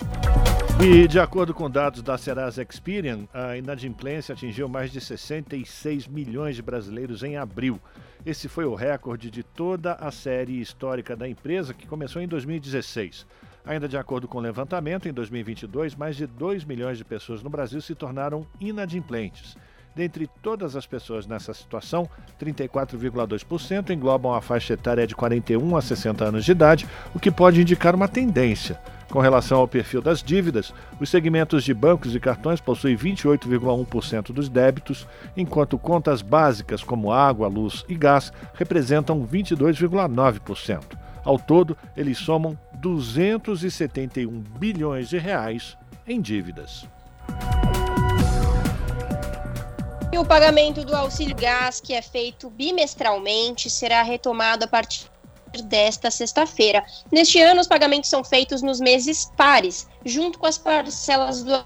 [0.82, 6.56] E de acordo com dados da Serasa Experian, a inadimplência atingiu mais de 66 milhões
[6.56, 7.82] de brasileiros em abril.
[8.26, 13.28] Esse foi o recorde de toda a série histórica da empresa, que começou em 2016.
[13.66, 17.50] Ainda de acordo com o levantamento, em 2022, mais de 2 milhões de pessoas no
[17.50, 19.58] Brasil se tornaram inadimplentes.
[19.94, 22.10] Dentre todas as pessoas nessa situação,
[22.40, 27.60] 34,2% englobam a faixa etária de 41 a 60 anos de idade, o que pode
[27.60, 28.80] indicar uma tendência.
[29.10, 34.48] Com relação ao perfil das dívidas, os segmentos de bancos e cartões possuem 28,1% dos
[34.50, 40.96] débitos, enquanto contas básicas como água, luz e gás representam 22,9%.
[41.24, 45.76] Ao todo, eles somam 271 bilhões de reais
[46.08, 46.88] em dívidas.
[50.12, 55.08] E o pagamento do auxílio gás, que é feito bimestralmente, será retomado a partir
[55.64, 56.84] desta sexta-feira.
[57.12, 61.66] Neste ano, os pagamentos são feitos nos meses pares, junto com as parcelas do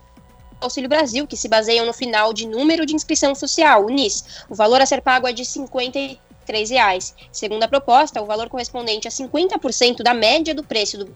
[0.62, 4.46] Auxílio Brasil, que se baseiam no final de número de inscrição social, o NIS.
[4.50, 7.14] O valor a ser pago é de 53 reais.
[7.32, 11.16] Segundo a proposta, o valor correspondente a 50% da média do preço do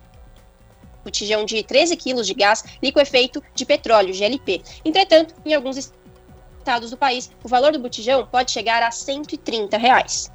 [1.03, 4.61] botijão de 13 quilos de gás liquefeito de petróleo, GLP.
[4.83, 10.29] Entretanto, em alguns estados do país, o valor do botijão pode chegar a 130 reais.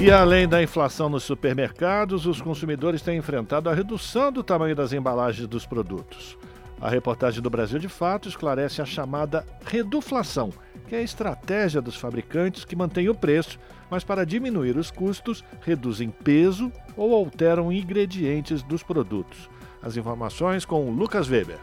[0.00, 4.92] E além da inflação nos supermercados, os consumidores têm enfrentado a redução do tamanho das
[4.94, 6.38] embalagens dos produtos.
[6.80, 10.50] A reportagem do Brasil de Fato esclarece a chamada reduflação,
[10.88, 13.58] que é a estratégia dos fabricantes que mantém o preço,
[13.90, 19.50] mas para diminuir os custos, reduzem peso ou alteram ingredientes dos produtos.
[19.82, 21.58] As informações com Lucas Weber.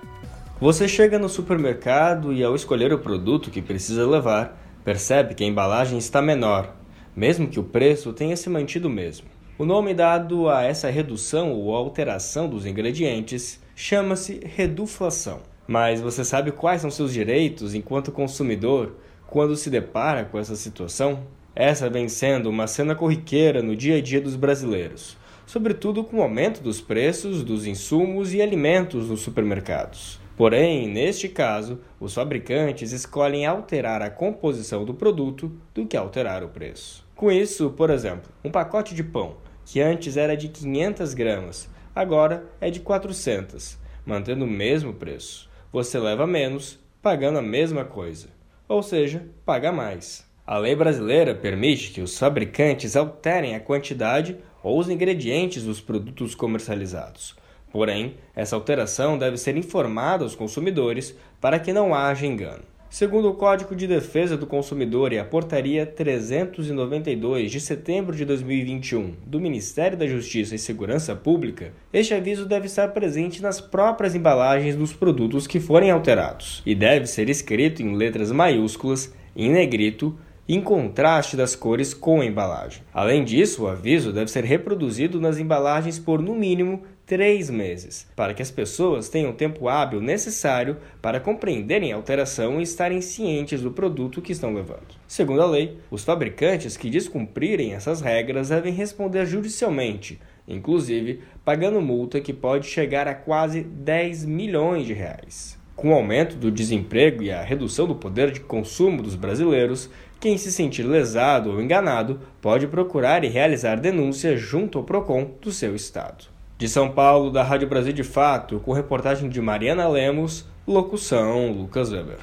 [0.60, 5.48] Você chega no supermercado e, ao escolher o produto que precisa levar, percebe que a
[5.48, 6.76] embalagem está menor,
[7.18, 9.26] mesmo que o preço tenha se mantido o mesmo.
[9.58, 15.40] O nome dado a essa redução ou alteração dos ingredientes chama-se reduflação.
[15.68, 21.24] Mas você sabe quais são seus direitos enquanto consumidor quando se depara com essa situação?
[21.56, 26.22] Essa vem sendo uma cena corriqueira no dia a dia dos brasileiros, sobretudo com o
[26.22, 30.20] aumento dos preços dos insumos e alimentos nos supermercados.
[30.38, 36.50] Porém, neste caso, os fabricantes escolhem alterar a composição do produto do que alterar o
[36.50, 37.07] preço.
[37.18, 42.46] Com isso, por exemplo, um pacote de pão, que antes era de 500 gramas, agora
[42.62, 45.50] é de 400, mantendo o mesmo preço.
[45.74, 48.30] Você leva menos, pagando a mesma coisa,
[48.70, 50.26] ou seja, paga mais.
[50.46, 56.34] A lei brasileira permite que os fabricantes alterem a quantidade ou os ingredientes dos produtos
[56.34, 57.36] comercializados
[57.72, 62.64] Porém, essa alteração deve ser informada aos consumidores para que não haja engano.
[62.90, 69.14] Segundo o Código de Defesa do Consumidor e a Portaria 392 de setembro de 2021
[69.26, 74.78] do Ministério da Justiça e Segurança Pública, este aviso deve estar presente nas próprias embalagens
[74.78, 80.18] dos produtos que forem alterados e deve ser escrito em letras maiúsculas, em negrito,
[80.48, 82.84] em contraste das cores com a embalagem.
[82.94, 88.34] Além disso, o aviso deve ser reproduzido nas embalagens por no mínimo três meses, para
[88.34, 93.62] que as pessoas tenham o tempo hábil necessário para compreenderem a alteração e estarem cientes
[93.62, 94.98] do produto que estão levando.
[95.08, 102.20] Segundo a lei, os fabricantes que descumprirem essas regras devem responder judicialmente, inclusive pagando multa
[102.20, 105.58] que pode chegar a quase 10 milhões de reais.
[105.78, 109.90] Com o aumento do desemprego e a redução do poder de consumo dos brasileiros,
[110.20, 115.54] quem se sentir lesado ou enganado pode procurar e realizar denúncia junto ao PROCON do
[115.54, 116.37] seu estado.
[116.58, 121.92] De São Paulo, da Rádio Brasil de Fato, com reportagem de Mariana Lemos, locução Lucas
[121.92, 122.18] Weber.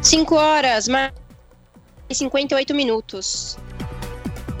[0.00, 1.12] 5 horas, mais
[2.10, 3.58] 58 minutos.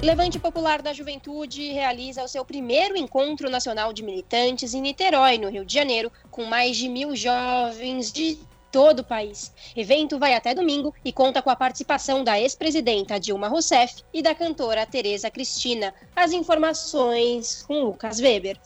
[0.02, 5.48] Levante Popular da Juventude realiza o seu primeiro encontro nacional de militantes em Niterói, no
[5.48, 8.38] Rio de Janeiro, com mais de mil jovens de
[8.76, 9.54] todo o país.
[9.74, 14.34] Evento vai até domingo e conta com a participação da ex-presidenta Dilma Rousseff e da
[14.34, 15.94] cantora Tereza Cristina.
[16.14, 18.58] As informações com Lucas Weber.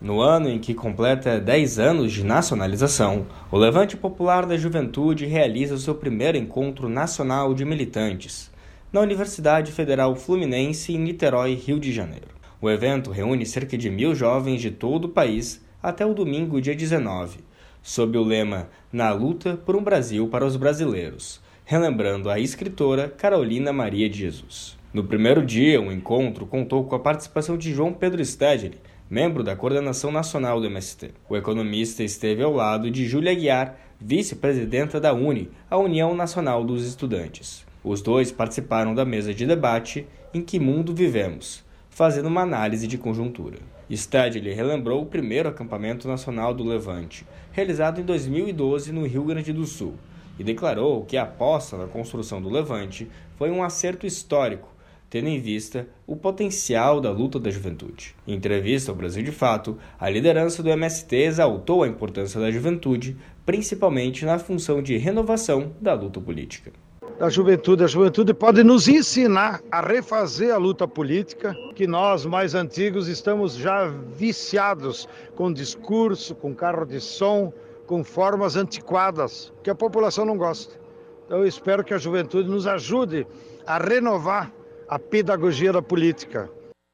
[0.00, 5.74] No ano em que completa 10 anos de nacionalização, o Levante Popular da Juventude realiza
[5.74, 8.50] o seu primeiro encontro nacional de militantes
[8.90, 12.28] na Universidade Federal Fluminense em Niterói, Rio de Janeiro.
[12.58, 16.74] O evento reúne cerca de mil jovens de todo o país até o domingo, dia
[16.74, 17.40] 19,
[17.82, 23.72] sob o lema Na Luta por um Brasil para os Brasileiros, relembrando a escritora Carolina
[23.72, 24.78] Maria de Jesus.
[24.92, 28.78] No primeiro dia, o encontro contou com a participação de João Pedro Stedley,
[29.10, 31.12] membro da coordenação nacional do MST.
[31.28, 36.86] O economista esteve ao lado de Júlia Aguiar, vice-presidenta da UNE, a União Nacional dos
[36.86, 37.66] Estudantes.
[37.84, 42.98] Os dois participaram da mesa de debate Em que mundo vivemos, fazendo uma análise de
[42.98, 43.58] conjuntura.
[43.94, 49.66] Stadley relembrou o primeiro acampamento nacional do Levante, realizado em 2012 no Rio Grande do
[49.66, 49.94] Sul,
[50.38, 54.68] e declarou que a aposta na construção do Levante foi um acerto histórico
[55.10, 58.14] tendo em vista o potencial da luta da juventude.
[58.26, 63.16] Em entrevista ao Brasil de Fato, a liderança do MST exaltou a importância da juventude,
[63.46, 66.72] principalmente na função de renovação da luta política.
[67.18, 72.54] Da juventude, a juventude pode nos ensinar a refazer a luta política, que nós mais
[72.54, 77.52] antigos estamos já viciados com discurso, com carro de som,
[77.88, 80.78] com formas antiquadas, que a população não gosta.
[81.26, 83.26] Então eu espero que a juventude nos ajude
[83.66, 84.52] a renovar
[84.88, 86.48] a pedagogia da política.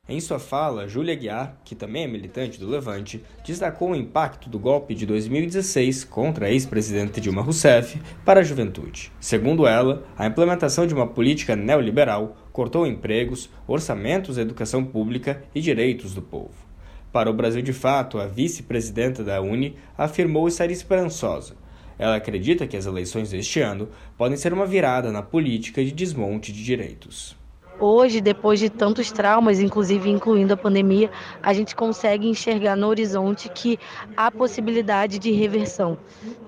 [0.07, 4.59] Em sua fala, Júlia Guiar, que também é militante do Levante, destacou o impacto do
[4.59, 9.11] golpe de 2016 contra a ex-presidente Dilma Rousseff para a juventude.
[9.19, 16.13] Segundo ela, a implementação de uma política neoliberal cortou empregos, orçamentos, educação pública e direitos
[16.13, 16.53] do povo.
[17.11, 21.57] Para o Brasil de Fato, a vice-presidenta da Uni afirmou estar esperançosa.
[21.99, 23.89] Ela acredita que as eleições deste ano
[24.19, 27.43] podem ser uma virada na política de desmonte de direitos.
[27.79, 31.11] Hoje, depois de tantos traumas, inclusive incluindo a pandemia,
[31.43, 33.79] a gente consegue enxergar no horizonte que
[34.17, 35.99] há possibilidade de reversão.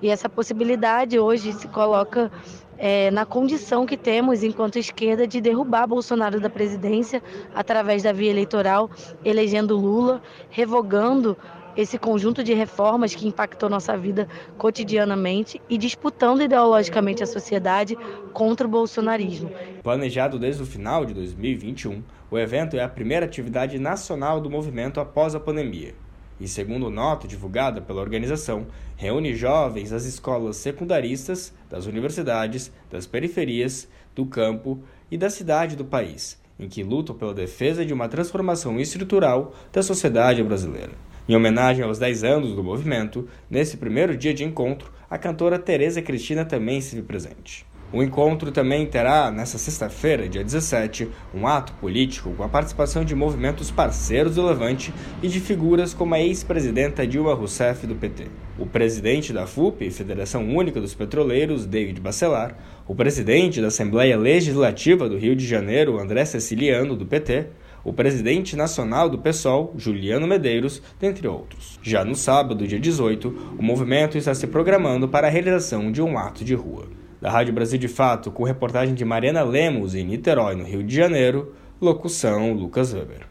[0.01, 2.31] E essa possibilidade hoje se coloca
[2.77, 7.21] é, na condição que temos, enquanto esquerda, de derrubar Bolsonaro da presidência
[7.53, 8.89] através da via eleitoral,
[9.25, 11.35] elegendo Lula, revogando
[11.77, 17.95] esse conjunto de reformas que impactou nossa vida cotidianamente e disputando ideologicamente a sociedade
[18.33, 19.51] contra o bolsonarismo.
[19.83, 22.01] Planejado desde o final de 2021,
[22.31, 25.93] o evento é a primeira atividade nacional do movimento após a pandemia.
[26.39, 33.87] E, segundo nota divulgada pela organização, reúne jovens das escolas secundaristas, das universidades, das periferias,
[34.15, 38.79] do campo e da cidade do país, em que lutam pela defesa de uma transformação
[38.79, 40.91] estrutural da sociedade brasileira.
[41.29, 46.01] Em homenagem aos 10 anos do movimento, nesse primeiro dia de encontro, a cantora Tereza
[46.01, 47.65] Cristina também esteve presente.
[47.91, 53.13] O encontro também terá, nesta sexta-feira, dia 17, um ato político com a participação de
[53.13, 58.65] movimentos parceiros do Levante e de figuras como a ex-presidenta Dilma Rousseff do PT, o
[58.65, 62.57] presidente da FUP, Federação Única dos Petroleiros, David Bacelar,
[62.87, 67.47] o presidente da Assembleia Legislativa do Rio de Janeiro, André Ceciliano, do PT,
[67.87, 71.79] o presidente nacional do PSOL, Juliano Medeiros, dentre outros.
[71.81, 76.17] Já no sábado, dia 18, o movimento está se programando para a realização de um
[76.17, 76.89] ato de rua.
[77.21, 80.93] Da Rádio Brasil de Fato, com reportagem de Mariana Lemos em Niterói, no Rio de
[80.93, 83.25] Janeiro, locução Lucas Weber.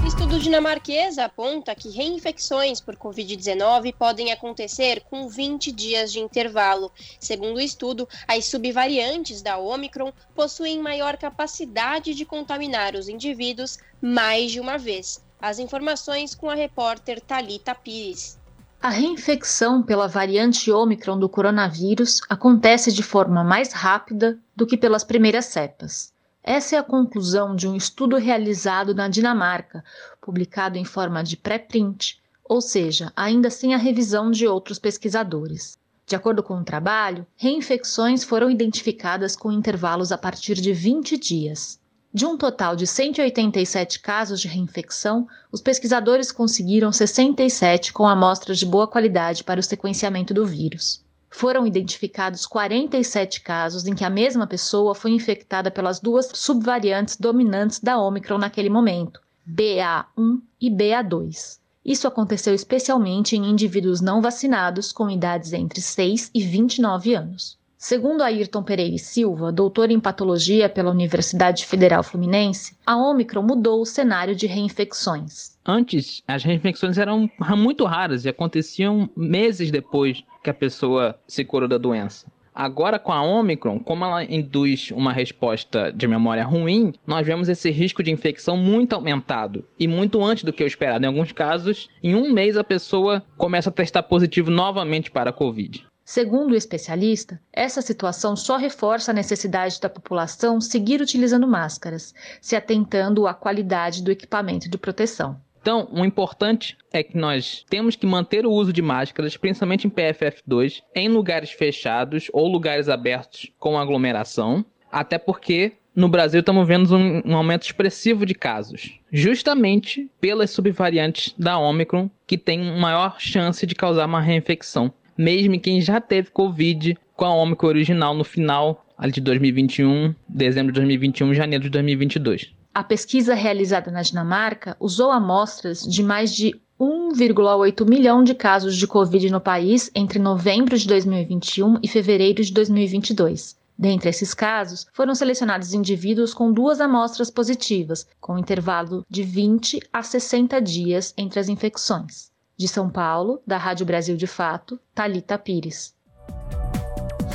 [0.07, 6.93] Estudo dinamarquês aponta que reinfecções por Covid-19 podem acontecer com 20 dias de intervalo.
[7.19, 14.53] Segundo o estudo, as subvariantes da Omicron possuem maior capacidade de contaminar os indivíduos mais
[14.53, 15.21] de uma vez.
[15.41, 18.39] As informações com a repórter Talita Pires.
[18.81, 25.03] A reinfecção pela variante Omicron do coronavírus acontece de forma mais rápida do que pelas
[25.03, 26.15] primeiras cepas.
[26.49, 29.82] Essa é a conclusão de um estudo realizado na Dinamarca,
[30.20, 35.76] publicado em forma de pré-print, ou seja, ainda sem a revisão de outros pesquisadores.
[36.07, 41.80] De acordo com o trabalho, reinfecções foram identificadas com intervalos a partir de 20 dias.
[42.14, 48.66] De um total de 187 casos de reinfecção, os pesquisadores conseguiram 67 com amostras de
[48.66, 54.47] boa qualidade para o sequenciamento do vírus foram identificados 47 casos em que a mesma
[54.47, 61.59] pessoa foi infectada pelas duas subvariantes dominantes da Omicron naquele momento, BA1 e BA2.
[61.85, 67.57] Isso aconteceu especialmente em indivíduos não vacinados com idades entre 6 e 29 anos.
[67.79, 73.81] Segundo Ayrton Pereira e Silva, doutor em patologia pela Universidade Federal Fluminense, a Omicron mudou
[73.81, 75.56] o cenário de reinfecções.
[75.69, 81.69] Antes, as reinfecções eram muito raras e aconteciam meses depois que a pessoa se curou
[81.69, 82.31] da doença.
[82.55, 87.69] Agora, com a Omicron, como ela induz uma resposta de memória ruim, nós vemos esse
[87.71, 91.05] risco de infecção muito aumentado e muito antes do que o esperado.
[91.05, 95.33] Em alguns casos, em um mês a pessoa começa a testar positivo novamente para a
[95.33, 95.85] Covid.
[96.03, 102.55] Segundo o especialista, essa situação só reforça a necessidade da população seguir utilizando máscaras, se
[102.55, 105.45] atentando à qualidade do equipamento de proteção.
[105.67, 109.91] Então, o importante é que nós temos que manter o uso de máscaras, principalmente em
[109.91, 116.97] PFF2, em lugares fechados ou lugares abertos com aglomeração, até porque no Brasil estamos vendo
[116.97, 123.67] um, um, aumento expressivo de casos, justamente pelas subvariantes da Omicron, que tem maior chance
[123.67, 128.87] de causar uma reinfecção, mesmo quem já teve Covid com a Omicron original no final
[129.11, 132.55] de 2021, dezembro de 2021, janeiro de 2022.
[132.77, 138.87] A pesquisa realizada na Dinamarca usou amostras de mais de 1,8 milhão de casos de
[138.87, 143.57] Covid no país entre novembro de 2021 e fevereiro de 2022.
[143.79, 150.03] Dentre esses casos, foram selecionados indivíduos com duas amostras positivas, com intervalo de 20 a
[150.03, 152.31] 60 dias entre as infecções.
[152.59, 155.95] De São Paulo, da Rádio Brasil de Fato, Talita Pires.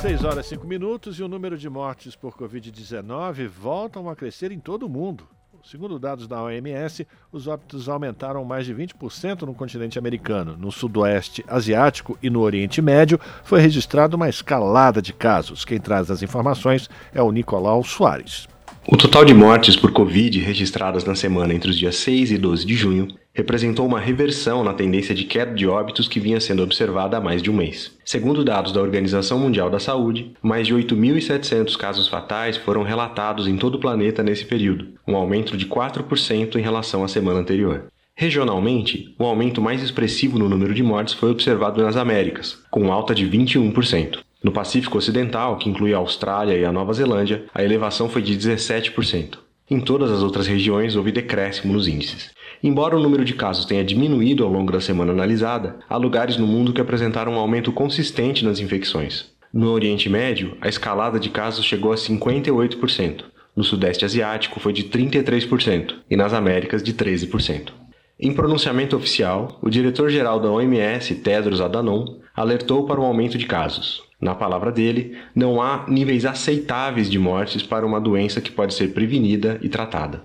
[0.02, 4.50] 6 horas e 5 minutos e o número de mortes por Covid-19 voltam a crescer
[4.50, 5.28] em todo o mundo.
[5.62, 10.56] Segundo dados da OMS, os óbitos aumentaram mais de 20% no continente americano.
[10.56, 15.64] No sudoeste asiático e no Oriente Médio foi registrada uma escalada de casos.
[15.64, 18.48] Quem traz as informações é o Nicolau Soares.
[18.88, 22.66] O total de mortes por Covid registradas na semana entre os dias 6 e 12
[22.66, 27.16] de junho representou uma reversão na tendência de queda de óbitos que vinha sendo observada
[27.16, 27.96] há mais de um mês.
[28.04, 33.56] Segundo dados da Organização Mundial da Saúde, mais de 8.700 casos fatais foram relatados em
[33.56, 37.84] todo o planeta nesse período, um aumento de 4% em relação à semana anterior.
[38.14, 43.14] Regionalmente, o aumento mais expressivo no número de mortes foi observado nas Américas, com alta
[43.14, 44.18] de 21%.
[44.44, 48.36] No Pacífico Ocidental, que inclui a Austrália e a Nova Zelândia, a elevação foi de
[48.36, 49.38] 17%.
[49.70, 52.30] Em todas as outras regiões houve decréscimo nos índices.
[52.62, 56.46] Embora o número de casos tenha diminuído ao longo da semana analisada, há lugares no
[56.46, 59.32] mundo que apresentaram um aumento consistente nas infecções.
[59.52, 64.84] No Oriente Médio, a escalada de casos chegou a 58%, no Sudeste Asiático foi de
[64.84, 67.70] 33% e nas Américas de 13%.
[68.18, 74.02] Em pronunciamento oficial, o diretor-geral da OMS, Tedros Adhanom, alertou para o aumento de casos.
[74.20, 78.94] Na palavra dele, não há níveis aceitáveis de mortes para uma doença que pode ser
[78.94, 80.22] prevenida e tratada.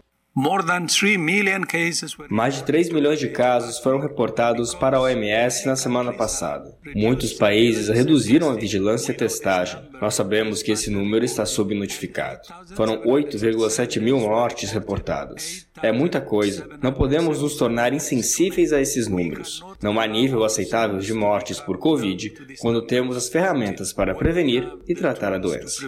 [2.29, 6.77] Mais de 3 milhões de casos foram reportados para a OMS na semana passada.
[6.95, 9.81] Muitos países reduziram a vigilância e a testagem.
[9.99, 12.41] Nós sabemos que esse número está subnotificado.
[12.75, 15.67] Foram 8,7 mil mortes reportadas.
[15.81, 16.69] É muita coisa.
[16.83, 19.65] Não podemos nos tornar insensíveis a esses números.
[19.81, 24.93] Não há nível aceitável de mortes por Covid quando temos as ferramentas para prevenir e
[24.93, 25.83] tratar a doença.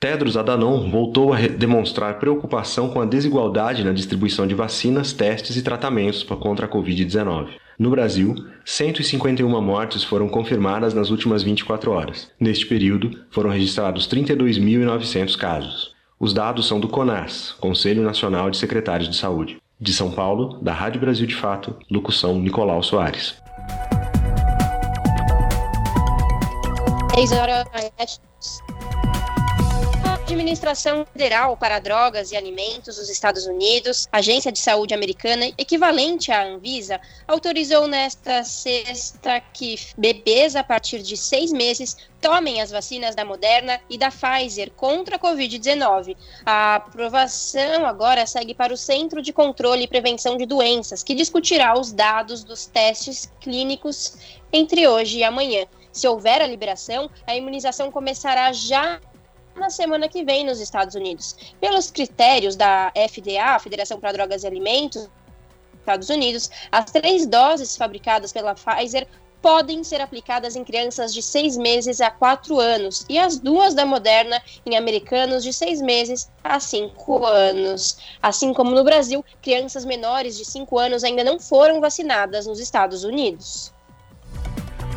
[0.00, 5.62] Tedros Adhanom voltou a demonstrar preocupação com a desigualdade na distribuição de vacinas, testes e
[5.62, 7.48] tratamentos contra a Covid-19.
[7.78, 8.34] No Brasil,
[8.64, 12.30] 151 mortes foram confirmadas nas últimas 24 horas.
[12.40, 15.94] Neste período, foram registrados 32.900 casos.
[16.18, 19.58] Os dados são do CONAS, Conselho Nacional de Secretários de Saúde.
[19.78, 23.34] De São Paulo, da Rádio Brasil de Fato, locução Nicolau Soares.
[27.14, 27.68] 10 horas
[30.32, 36.44] Administração Federal para Drogas e Alimentos dos Estados Unidos, Agência de Saúde Americana, equivalente à
[36.44, 43.24] Anvisa, autorizou nesta sexta que bebês a partir de seis meses tomem as vacinas da
[43.24, 46.16] Moderna e da Pfizer contra a Covid-19.
[46.46, 51.78] A aprovação agora segue para o Centro de Controle e Prevenção de Doenças, que discutirá
[51.78, 54.16] os dados dos testes clínicos
[54.52, 55.66] entre hoje e amanhã.
[55.92, 59.00] Se houver a liberação, a imunização começará já
[59.60, 61.36] na semana que vem nos Estados Unidos.
[61.60, 65.08] Pelos critérios da FDA, Federação para Drogas e Alimentos,
[65.78, 69.06] Estados Unidos, as três doses fabricadas pela Pfizer
[69.40, 73.86] podem ser aplicadas em crianças de seis meses a quatro anos e as duas da
[73.86, 77.96] Moderna em americanos de seis meses a cinco anos.
[78.22, 83.02] Assim como no Brasil, crianças menores de cinco anos ainda não foram vacinadas nos Estados
[83.04, 83.72] Unidos.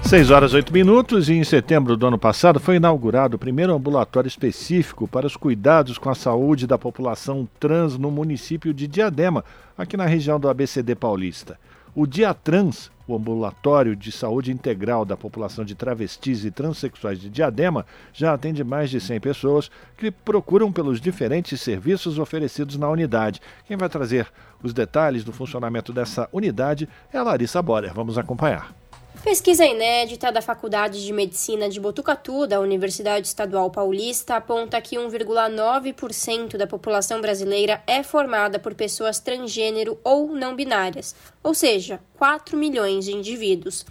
[0.05, 4.27] 6 horas 8 minutos e em setembro do ano passado foi inaugurado o primeiro ambulatório
[4.27, 9.43] específico para os cuidados com a saúde da população trans no município de Diadema,
[9.77, 11.57] aqui na região do ABCD Paulista.
[11.95, 17.30] O Dia Trans, o ambulatório de saúde integral da população de travestis e transexuais de
[17.30, 23.41] Diadema, já atende mais de 100 pessoas que procuram pelos diferentes serviços oferecidos na unidade.
[23.65, 24.27] Quem vai trazer
[24.61, 27.93] os detalhes do funcionamento dessa unidade é a Larissa Borer.
[27.93, 28.82] Vamos acompanhar.
[29.22, 36.57] Pesquisa inédita da Faculdade de Medicina de Botucatu, da Universidade Estadual Paulista, aponta que 1,9%
[36.57, 43.06] da população brasileira é formada por pessoas transgênero ou não binárias, ou seja, 4 milhões
[43.06, 43.85] de indivíduos.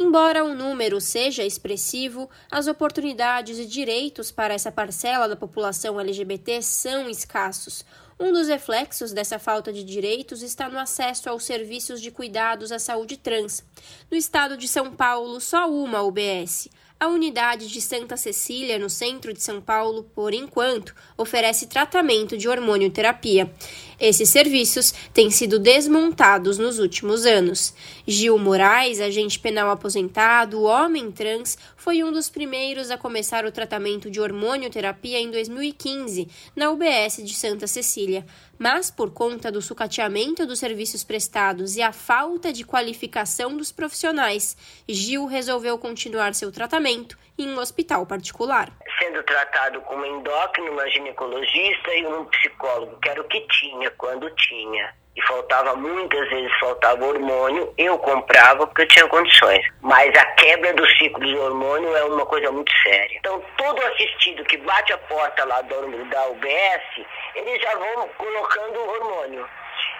[0.00, 6.60] Embora o número seja expressivo, as oportunidades e direitos para essa parcela da população LGBT
[6.60, 7.84] são escassos.
[8.22, 12.78] Um dos reflexos dessa falta de direitos está no acesso aos serviços de cuidados à
[12.78, 13.64] saúde trans.
[14.08, 16.68] No estado de São Paulo, só uma UBS,
[17.02, 22.48] a unidade de Santa Cecília, no centro de São Paulo, por enquanto, oferece tratamento de
[22.48, 23.52] hormonioterapia.
[23.98, 27.74] Esses serviços têm sido desmontados nos últimos anos.
[28.06, 34.08] Gil Moraes, agente penal aposentado, homem trans, foi um dos primeiros a começar o tratamento
[34.08, 38.24] de hormonioterapia em 2015, na UBS de Santa Cecília
[38.62, 44.56] mas por conta do sucateamento dos serviços prestados e a falta de qualificação dos profissionais,
[44.88, 48.70] Gil resolveu continuar seu tratamento em um hospital particular.
[49.00, 54.30] Sendo tratado como endócrino, uma ginecologista e um psicólogo, que era o que tinha quando
[54.36, 59.64] tinha e faltava muitas vezes faltava hormônio, eu comprava porque eu tinha condições.
[59.80, 63.18] Mas a quebra do ciclo de hormônio é uma coisa muito séria.
[63.18, 68.88] Então todo assistido que bate a porta lá da UBS, eles já vão colocando o
[68.88, 69.48] hormônio.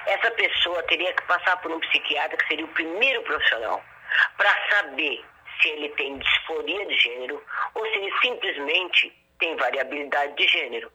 [0.07, 3.83] Essa pessoa teria que passar por um psiquiatra que seria o primeiro profissional
[4.37, 5.25] para saber
[5.61, 7.43] se ele tem disforia de gênero
[7.75, 10.91] ou se ele simplesmente tem variabilidade de gênero.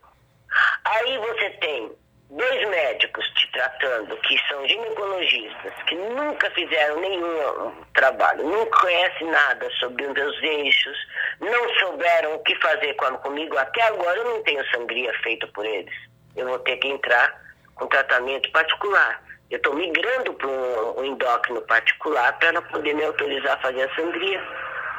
[0.84, 1.92] Aí você tem
[2.30, 9.68] dois médicos te tratando, que são ginecologistas, que nunca fizeram nenhum trabalho, não conhecem nada
[9.78, 10.96] sobre os meus eixos,
[11.40, 15.94] não souberam o que fazer comigo, até agora eu não tenho sangria feita por eles.
[16.36, 17.42] Eu vou ter que entrar
[17.74, 19.22] com tratamento particular.
[19.50, 23.82] Eu estou migrando para um, um endócrino particular para ela poder me autorizar a fazer
[23.82, 24.40] a sangria,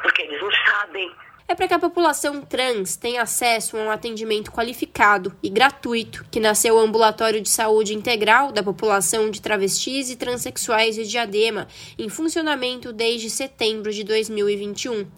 [0.01, 1.15] porque eles não sabem
[1.49, 6.39] é para que a população trans tenha acesso a um atendimento qualificado e gratuito, que
[6.39, 11.67] nasceu o Ambulatório de Saúde Integral da População de Travestis e Transsexuais de Diadema,
[11.97, 15.09] em funcionamento desde setembro de 2021.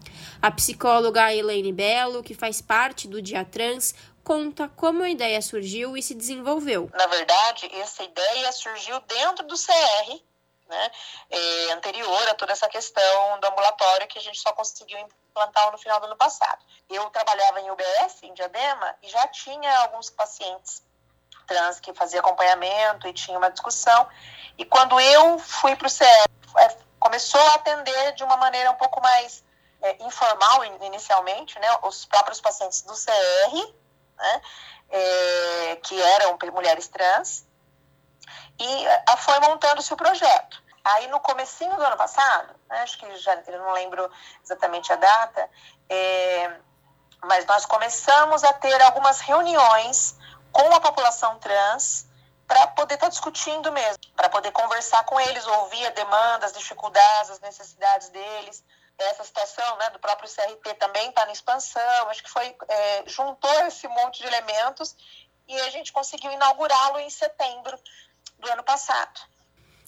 [0.42, 3.94] A psicóloga Elaine Belo, que faz parte do Dia Trans,
[4.24, 6.90] conta como a ideia surgiu e se desenvolveu.
[6.94, 10.18] Na verdade, essa ideia surgiu dentro do CR,
[10.70, 10.92] né,
[11.30, 14.98] é, anterior a toda essa questão do ambulatório que a gente só conseguiu
[15.32, 16.64] implantar no final do ano passado.
[16.90, 20.84] Eu trabalhava em UBS, em Diadema, e já tinha alguns pacientes
[21.48, 24.08] trans que fazia acompanhamento e tinha uma discussão.
[24.58, 28.76] E quando eu fui para o CR, é, começou a atender de uma maneira um
[28.76, 29.44] pouco mais
[29.82, 33.74] é, informal inicialmente, né, os próprios pacientes do CR,
[34.18, 34.42] né,
[34.90, 37.46] é, que eram mulheres trans,
[38.60, 40.62] e a, foi montando-se o projeto.
[40.84, 44.10] Aí no comecinho do ano passado, né, acho que já eu não lembro
[44.44, 45.50] exatamente a data,
[45.90, 46.60] é,
[47.24, 50.18] mas nós começamos a ter algumas reuniões
[50.52, 52.08] com a população trans
[52.48, 56.54] para poder estar tá discutindo mesmo, para poder conversar com eles, ouvir a demanda, as
[56.54, 58.64] dificuldades, as necessidades deles.
[58.98, 63.66] Essa situação né, do próprio CRT também está na expansão, acho que foi é, juntou
[63.66, 64.96] esse monte de elementos
[65.48, 67.78] e a gente conseguiu inaugurá-lo em setembro
[68.38, 69.20] do ano passado.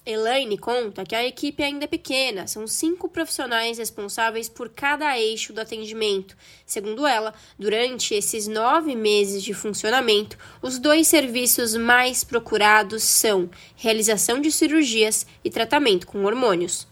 [0.05, 5.53] Elaine conta que a equipe ainda é pequena, são cinco profissionais responsáveis por cada eixo
[5.53, 6.35] do atendimento.
[6.65, 14.41] Segundo ela, durante esses nove meses de funcionamento, os dois serviços mais procurados são realização
[14.41, 16.85] de cirurgias e tratamento com hormônios.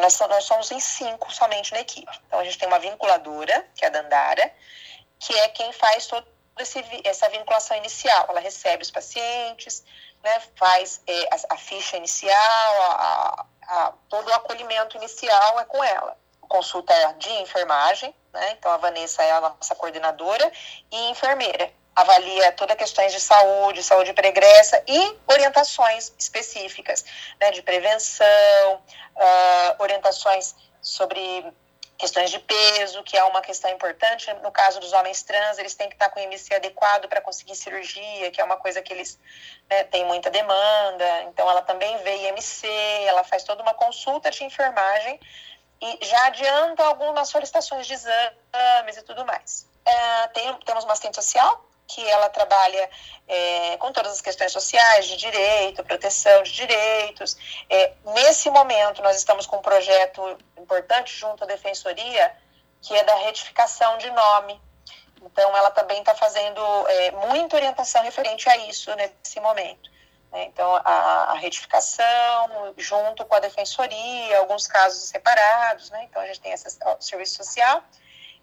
[0.00, 2.10] Nós, somos em cinco somente na equipe.
[2.26, 4.52] Então a gente tem uma vinculadora, que é a Dandara,
[5.20, 6.26] que é quem faz toda
[7.04, 8.26] essa vinculação inicial.
[8.28, 9.84] Ela recebe os pacientes,
[10.22, 15.82] né, faz é, a, a, ficha inicial, a, a, todo o acolhimento inicial é com
[15.82, 16.16] ela.
[16.40, 20.50] Consulta de enfermagem, né, então a Vanessa é a nossa coordenadora,
[20.90, 21.70] e enfermeira.
[21.94, 27.04] Avalia todas as questões de saúde, saúde pregressa e orientações específicas
[27.40, 28.74] né, de prevenção,
[29.16, 31.44] uh, orientações sobre
[31.98, 34.32] questões de peso, que é uma questão importante.
[34.34, 37.56] No caso dos homens trans, eles têm que estar com o IMC adequado para conseguir
[37.56, 39.18] cirurgia, que é uma coisa que eles
[39.68, 41.22] né, têm muita demanda.
[41.22, 42.68] Então, ela também vê IMC,
[43.06, 45.18] ela faz toda uma consulta de enfermagem
[45.80, 49.68] e já adianta algumas solicitações de exames e tudo mais.
[49.84, 52.90] É, tem, temos uma assistente social, que ela trabalha
[53.26, 57.36] é, com todas as questões sociais, de direito, proteção de direitos.
[57.68, 62.36] É, nesse momento, nós estamos com um projeto importante junto à Defensoria,
[62.82, 64.60] que é da retificação de nome.
[65.22, 69.90] Então, ela também está fazendo é, muita orientação referente a isso nesse momento.
[70.30, 70.44] Né?
[70.44, 76.04] Então, a, a, retificação, junto com a defensoria, alguns casos separados, né?
[76.04, 77.82] Então, a gente tem esse serviço social.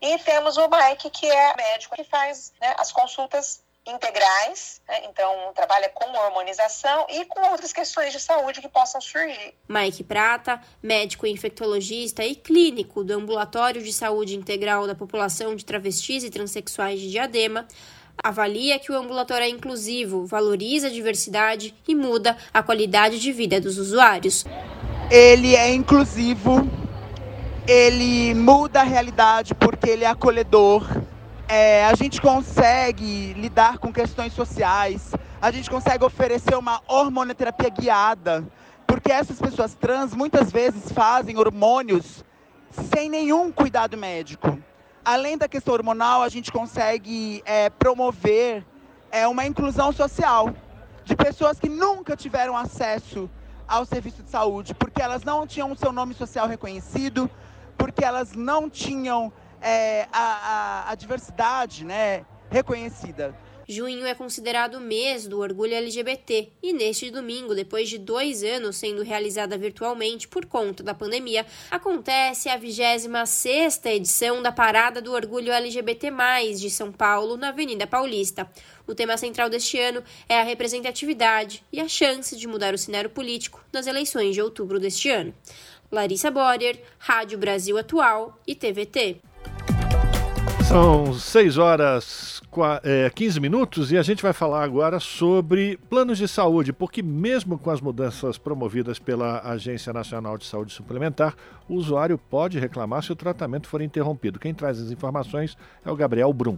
[0.01, 5.01] E temos o Mike, que é médico que faz né, as consultas integrais, né?
[5.05, 9.53] então trabalha com hormonização e com outras questões de saúde que possam surgir.
[9.69, 16.23] Mike Prata, médico infectologista e clínico do Ambulatório de Saúde Integral da População de Travestis
[16.23, 17.67] e Transsexuais de Diadema,
[18.23, 23.59] avalia que o ambulatório é inclusivo, valoriza a diversidade e muda a qualidade de vida
[23.61, 24.45] dos usuários.
[25.11, 26.67] Ele é inclusivo,
[27.67, 30.87] ele muda a realidade porque ele é acolhedor.
[31.47, 35.11] É, a gente consegue lidar com questões sociais,
[35.41, 38.43] a gente consegue oferecer uma hormonoterapia guiada,
[38.87, 42.23] porque essas pessoas trans muitas vezes fazem hormônios
[42.91, 44.59] sem nenhum cuidado médico.
[45.03, 48.65] Além da questão hormonal, a gente consegue é, promover
[49.11, 50.53] é, uma inclusão social
[51.03, 53.29] de pessoas que nunca tiveram acesso
[53.67, 57.29] ao serviço de saúde, porque elas não tinham o seu nome social reconhecido,
[57.77, 59.31] porque elas não tinham
[59.61, 63.35] é, a, a, a diversidade né, reconhecida.
[63.67, 68.77] Junho é considerado o mês do orgulho LGBT e neste domingo, depois de dois anos
[68.77, 73.09] sendo realizada virtualmente por conta da pandemia, acontece a 26
[73.85, 76.11] edição da Parada do Orgulho LGBT+,
[76.55, 78.47] de São Paulo, na Avenida Paulista.
[78.85, 83.09] O tema central deste ano é a representatividade e a chance de mudar o cenário
[83.09, 85.33] político nas eleições de outubro deste ano.
[85.91, 89.21] Larissa Borer, Rádio Brasil Atual e TVT.
[90.67, 92.41] São 6 horas
[92.83, 97.57] é, 15 minutos e a gente vai falar agora sobre planos de saúde, porque mesmo
[97.57, 101.35] com as mudanças promovidas pela Agência Nacional de Saúde Suplementar,
[101.69, 104.39] o usuário pode reclamar se o tratamento for interrompido.
[104.39, 105.55] Quem traz as informações
[105.85, 106.57] é o Gabriel Brum.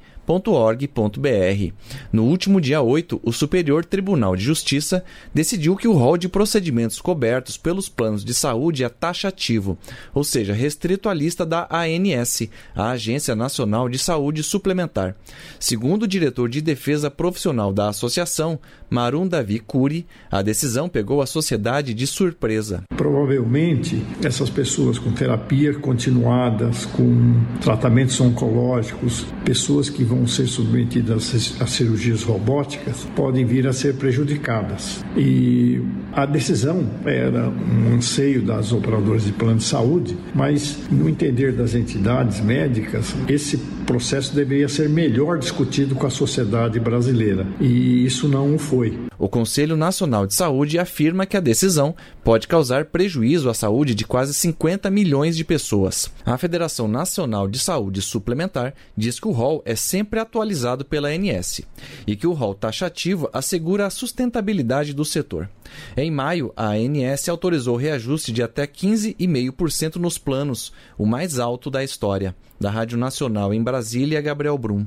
[2.14, 5.03] No último dia 8, o Superior Tribunal de Justiça
[5.34, 9.76] decidiu que o rol de procedimentos cobertos pelos planos de saúde é taxativo,
[10.14, 15.15] ou seja, restrito à lista da ANS, a Agência Nacional de Saúde Suplementar.
[15.60, 18.60] Segundo o diretor de defesa profissional da associação,
[18.90, 22.84] Marum Davi Curi, a decisão pegou a sociedade de surpresa.
[22.95, 31.68] Provavelmente, essas pessoas com terapia continuadas, com tratamentos oncológicos, pessoas que vão ser submetidas a
[31.68, 35.03] cirurgias robóticas, podem vir a ser prejudicadas.
[35.16, 35.82] E
[36.14, 41.76] a decisão era um anseio das operadoras de plano de saúde, mas no entender das
[41.76, 47.45] entidades médicas, esse processo deveria ser melhor discutido com a sociedade brasileira.
[47.60, 48.97] E isso não foi foi.
[49.18, 51.93] O Conselho Nacional de Saúde afirma que a decisão
[52.23, 56.10] pode causar prejuízo à saúde de quase 50 milhões de pessoas.
[56.26, 61.61] A Federação Nacional de Saúde Suplementar diz que o rol é sempre atualizado pela ANS
[62.07, 65.49] e que o rol taxativo assegura a sustentabilidade do setor.
[65.97, 71.84] Em maio, a ANS autorizou reajuste de até 15,5% nos planos, o mais alto da
[71.84, 72.34] história.
[72.57, 74.85] Da Rádio Nacional em Brasília, Gabriel Brum.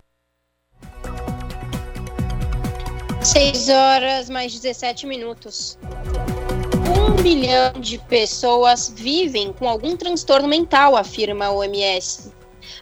[3.24, 5.78] 6 horas mais 17 minutos.
[6.98, 12.32] Um bilhão de pessoas vivem com algum transtorno mental, afirma a OMS.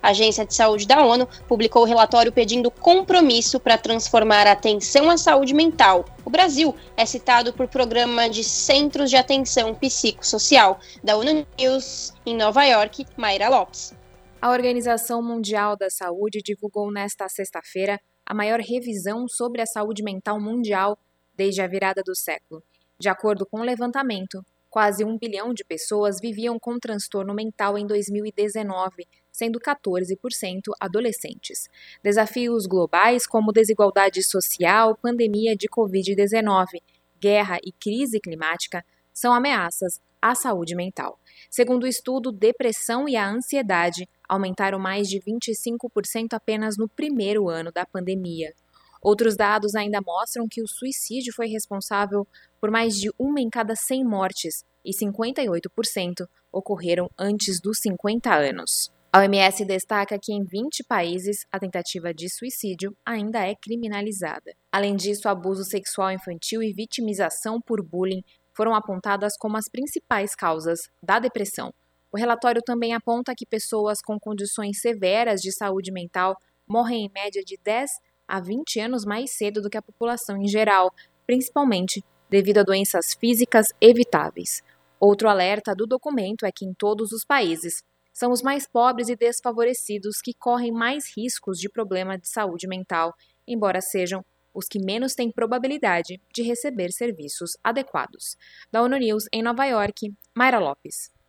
[0.02, 5.10] A Agência de Saúde da ONU publicou o relatório pedindo compromisso para transformar a atenção
[5.10, 6.06] à saúde mental.
[6.24, 12.34] O Brasil é citado por programa de Centros de Atenção Psicossocial da ONU News em
[12.34, 13.92] Nova York, Mayra Lopes.
[14.40, 18.00] A Organização Mundial da Saúde divulgou nesta sexta-feira
[18.30, 20.96] a maior revisão sobre a saúde mental mundial
[21.36, 22.62] desde a virada do século.
[22.96, 24.40] De acordo com o levantamento,
[24.70, 31.68] quase um bilhão de pessoas viviam com transtorno mental em 2019, sendo 14% adolescentes.
[32.04, 36.80] Desafios globais como desigualdade social, pandemia de Covid-19,
[37.20, 41.18] guerra e crise climática são ameaças à saúde mental.
[41.50, 47.72] Segundo o estudo, depressão e a ansiedade aumentaram mais de 25% apenas no primeiro ano
[47.72, 48.54] da pandemia.
[49.02, 52.24] Outros dados ainda mostram que o suicídio foi responsável
[52.60, 58.92] por mais de uma em cada 100 mortes e 58% ocorreram antes dos 50 anos.
[59.12, 64.54] A OMS destaca que em 20 países a tentativa de suicídio ainda é criminalizada.
[64.70, 68.22] Além disso, abuso sexual infantil e vitimização por bullying
[68.54, 71.74] foram apontadas como as principais causas da depressão.
[72.12, 77.42] O relatório também aponta que pessoas com condições severas de saúde mental morrem em média
[77.44, 77.90] de 10
[78.26, 80.92] a 20 anos mais cedo do que a população em geral,
[81.26, 84.62] principalmente devido a doenças físicas evitáveis.
[84.98, 87.82] Outro alerta do documento é que em todos os países
[88.12, 93.14] são os mais pobres e desfavorecidos que correm mais riscos de problema de saúde mental,
[93.46, 98.36] embora sejam os que menos têm probabilidade de receber serviços adequados.
[98.70, 101.19] Da ONU News em Nova York, Mayra Lopes.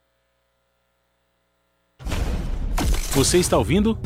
[3.22, 3.99] Você está ouvindo?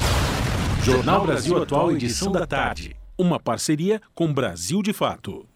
[0.84, 2.98] Jornal Brasil Atual, edição da tarde.
[3.18, 5.48] Uma parceria com Brasil de Fato.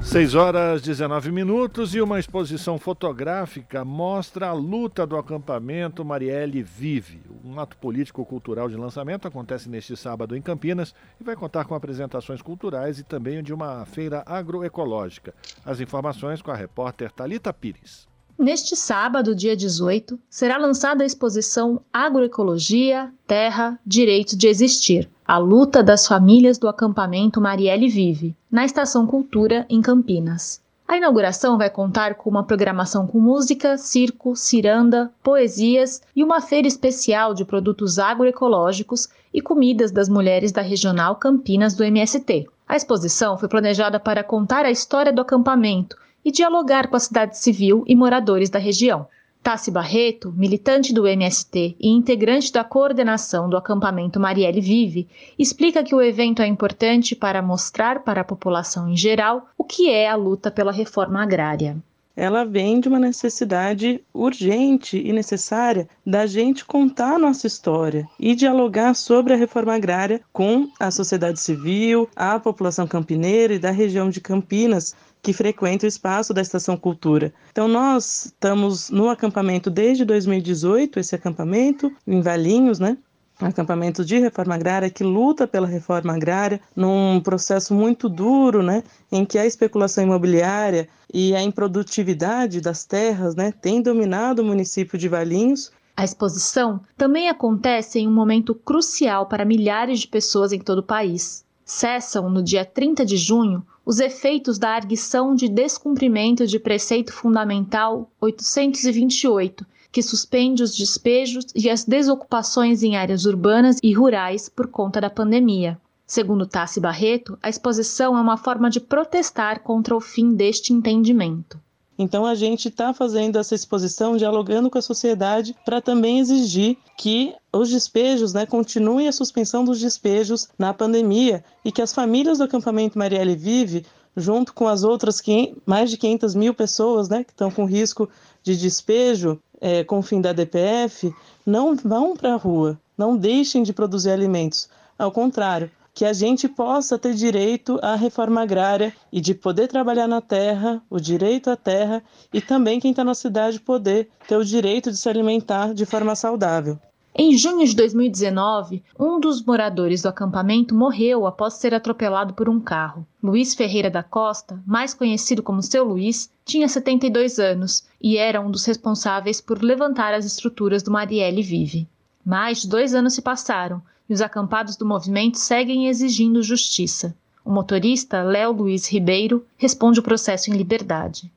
[0.00, 7.20] 6 horas 19 minutos e uma exposição fotográfica mostra a luta do acampamento Marielle Vive.
[7.44, 12.40] Um ato político-cultural de lançamento acontece neste sábado em Campinas e vai contar com apresentações
[12.40, 15.34] culturais e também de uma feira agroecológica.
[15.64, 18.11] As informações com a repórter Talita Pires.
[18.38, 25.82] Neste sábado, dia 18, será lançada a exposição Agroecologia, Terra, Direito de Existir, a luta
[25.82, 30.60] das famílias do acampamento Marielle Vive, na Estação Cultura, em Campinas.
[30.88, 36.66] A inauguração vai contar com uma programação com música, circo, ciranda, poesias e uma feira
[36.66, 42.46] especial de produtos agroecológicos e comidas das mulheres da Regional Campinas do MST.
[42.66, 47.38] A exposição foi planejada para contar a história do acampamento e dialogar com a cidade
[47.38, 49.06] civil e moradores da região.
[49.42, 55.94] Tassi Barreto, militante do MST e integrante da coordenação do acampamento Marielle Vive, explica que
[55.94, 60.14] o evento é importante para mostrar para a população em geral o que é a
[60.14, 61.82] luta pela reforma agrária
[62.16, 68.94] ela vem de uma necessidade urgente e necessária da gente contar nossa história e dialogar
[68.94, 74.20] sobre a reforma agrária com a sociedade civil, a população campineira e da região de
[74.20, 77.32] Campinas, que frequenta o espaço da Estação Cultura.
[77.52, 82.98] Então, nós estamos no acampamento desde 2018, esse acampamento, em Valinhos, né?
[83.40, 89.24] Acampamento de reforma agrária que luta pela reforma agrária num processo muito duro, né, em
[89.24, 95.08] que a especulação imobiliária e a improdutividade das terras, né, tem dominado o município de
[95.08, 95.72] Valinhos.
[95.96, 100.84] A exposição também acontece em um momento crucial para milhares de pessoas em todo o
[100.84, 101.44] país.
[101.64, 108.10] Cessam no dia 30 de junho os efeitos da arguição de descumprimento de preceito fundamental
[108.20, 115.00] 828, que suspende os despejos e as desocupações em áreas urbanas e rurais por conta
[115.00, 115.78] da pandemia.
[116.06, 121.58] Segundo Tassi Barreto, a exposição é uma forma de protestar contra o fim deste entendimento.
[122.02, 127.32] Então a gente está fazendo essa exposição dialogando com a sociedade para também exigir que
[127.52, 132.44] os despejos, né, continue a suspensão dos despejos na pandemia e que as famílias do
[132.44, 135.22] acampamento Marielle Vive, junto com as outras
[135.64, 138.10] mais de 500 mil pessoas né, que estão com risco
[138.42, 141.14] de despejo é, com o fim da DPF,
[141.46, 144.68] não vão para a rua, não deixem de produzir alimentos.
[144.98, 150.08] Ao contrário, que a gente possa ter direito à reforma agrária e de poder trabalhar
[150.08, 152.02] na terra, o direito à terra
[152.32, 156.14] e também quem está na cidade poder ter o direito de se alimentar de forma
[156.14, 156.78] saudável.
[157.14, 162.58] Em junho de 2019, um dos moradores do acampamento morreu após ser atropelado por um
[162.58, 163.06] carro.
[163.22, 168.50] Luiz Ferreira da Costa, mais conhecido como Seu Luiz, tinha 72 anos e era um
[168.50, 171.86] dos responsáveis por levantar as estruturas do Marielle Vive.
[172.24, 173.82] Mais de dois anos se passaram
[174.12, 177.14] os acampados do movimento seguem exigindo justiça.
[177.44, 181.30] O motorista, Léo Luiz Ribeiro, responde o processo em liberdade.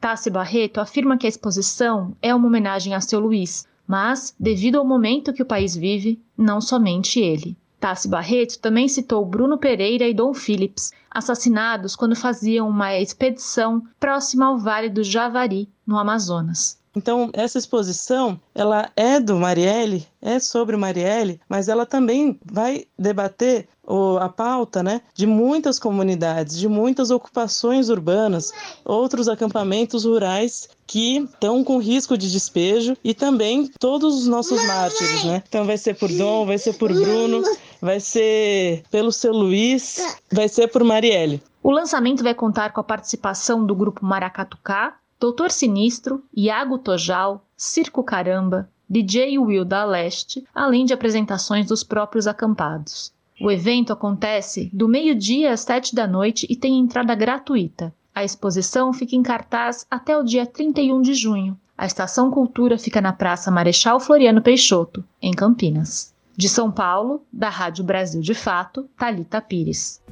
[0.00, 4.84] Tassi Barreto afirma que a exposição é uma homenagem a seu Luiz, mas, devido ao
[4.84, 7.56] momento que o país vive, não somente ele.
[7.78, 14.46] Tassi Barreto também citou Bruno Pereira e Dom Phillips, assassinados quando faziam uma expedição próxima
[14.46, 16.81] ao Vale do Javari, no Amazonas.
[16.94, 23.66] Então, essa exposição, ela é do Marielle, é sobre Marielle, mas ela também vai debater
[23.86, 28.52] o, a pauta né, de muitas comunidades, de muitas ocupações urbanas,
[28.84, 35.24] outros acampamentos rurais que estão com risco de despejo e também todos os nossos mártires,
[35.24, 35.42] né?
[35.48, 37.42] Então vai ser por Dom, vai ser por Bruno,
[37.80, 41.42] vai ser pelo seu Luiz, vai ser por Marielle.
[41.62, 48.02] O lançamento vai contar com a participação do grupo Maracatucá, Doutor Sinistro, Iago Tojal, Circo
[48.02, 53.12] Caramba, DJ Will da Leste, além de apresentações dos próprios acampados.
[53.40, 57.94] O evento acontece do meio-dia às sete da noite e tem entrada gratuita.
[58.12, 61.56] A exposição fica em cartaz até o dia 31 de junho.
[61.78, 66.12] A Estação Cultura fica na Praça Marechal Floriano Peixoto, em Campinas.
[66.36, 70.02] De São Paulo, da Rádio Brasil de Fato, Talita Pires.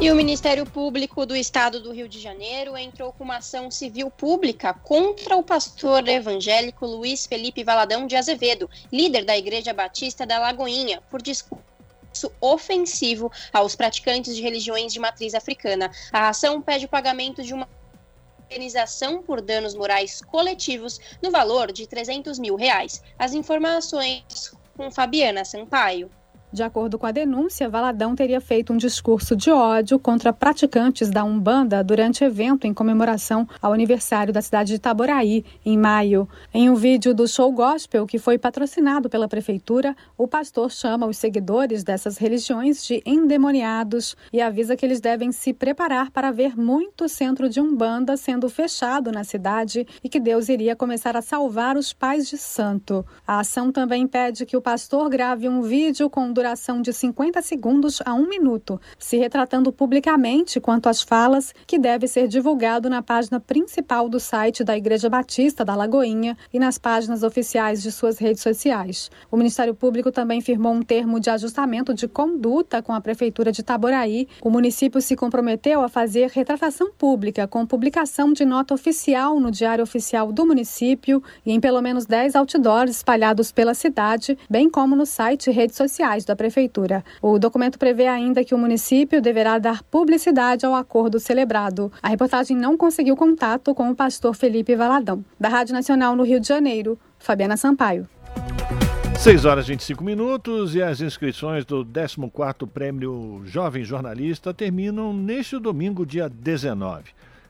[0.00, 4.10] E o Ministério Público do Estado do Rio de Janeiro entrou com uma ação civil
[4.10, 10.38] pública contra o pastor evangélico Luiz Felipe Valadão de Azevedo, líder da Igreja Batista da
[10.38, 11.62] Lagoinha, por discurso
[12.40, 15.90] ofensivo aos praticantes de religiões de matriz africana.
[16.12, 17.68] A ação pede o pagamento de uma
[18.50, 23.02] indenização por danos morais coletivos no valor de 300 mil reais.
[23.18, 26.10] As informações com Fabiana Sampaio.
[26.52, 31.24] De acordo com a denúncia, Valadão teria feito um discurso de ódio contra praticantes da
[31.24, 36.28] Umbanda durante evento em comemoração ao aniversário da cidade de Itaboraí, em maio.
[36.52, 41.16] Em um vídeo do show gospel que foi patrocinado pela prefeitura, o pastor chama os
[41.16, 47.08] seguidores dessas religiões de endemoniados e avisa que eles devem se preparar para ver muito
[47.08, 51.94] centro de Umbanda sendo fechado na cidade e que Deus iria começar a salvar os
[51.94, 53.06] pais de santo.
[53.26, 58.02] A ação também pede que o pastor grave um vídeo com duração de 50 segundos
[58.04, 63.38] a um minuto, se retratando publicamente quanto às falas, que deve ser divulgado na página
[63.38, 68.42] principal do site da Igreja Batista da Lagoinha e nas páginas oficiais de suas redes
[68.42, 69.08] sociais.
[69.30, 73.60] O Ministério Público também firmou um termo de ajustamento de conduta com a Prefeitura de
[73.60, 74.26] Itaboraí.
[74.42, 79.84] O município se comprometeu a fazer retratação pública com publicação de nota oficial no Diário
[79.84, 85.06] Oficial do município e em pelo menos 10 outdoors espalhados pela cidade, bem como no
[85.06, 87.04] site e redes sociais da Prefeitura.
[87.20, 91.92] O documento prevê ainda que o município deverá dar publicidade ao acordo celebrado.
[92.02, 95.24] A reportagem não conseguiu contato com o pastor Felipe Valadão.
[95.38, 98.08] Da Rádio Nacional no Rio de Janeiro, Fabiana Sampaio.
[99.18, 105.60] 6 horas e 25 minutos e as inscrições do 14º Prêmio Jovem Jornalista terminam neste
[105.60, 107.04] domingo, dia 19.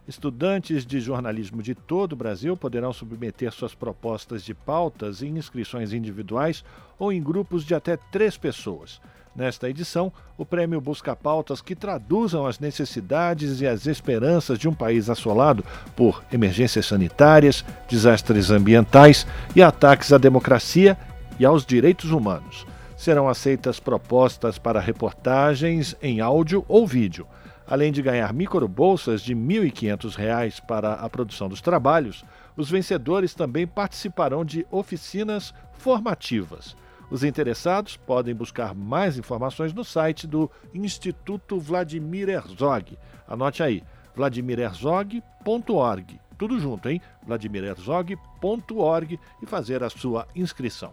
[0.06, 5.92] Estudantes de jornalismo de todo o Brasil poderão submeter suas propostas de pautas em inscrições
[5.92, 6.64] individuais
[6.98, 9.00] ou em grupos de até três pessoas.
[9.34, 14.74] Nesta edição, o prêmio busca pautas que traduzam as necessidades e as esperanças de um
[14.74, 15.64] país assolado
[15.94, 19.24] por emergências sanitárias, desastres ambientais
[19.54, 20.98] e ataques à democracia
[21.38, 22.66] e aos direitos humanos.
[22.96, 27.26] Serão aceitas propostas para reportagens em áudio ou vídeo.
[27.66, 32.24] Além de ganhar microbolsas de R$ 1.500 para a produção dos trabalhos,
[32.56, 36.76] os vencedores também participarão de oficinas formativas.
[37.10, 42.98] Os interessados podem buscar mais informações no site do Instituto Vladimir Herzog.
[43.28, 43.82] Anote aí,
[44.16, 46.20] vladimirerzog.org.
[46.39, 47.01] Tudo junto, hein?
[47.26, 50.93] vladimirerzog.org e fazer a sua inscrição.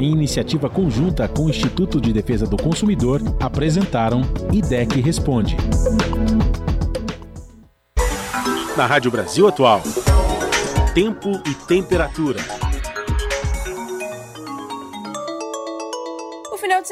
[0.00, 4.20] Em iniciativa conjunta com o Instituto de Defesa do Consumidor, apresentaram
[4.52, 5.56] IDEC Responde.
[8.76, 9.80] Na Rádio Brasil Atual,
[10.94, 12.65] tempo e temperatura.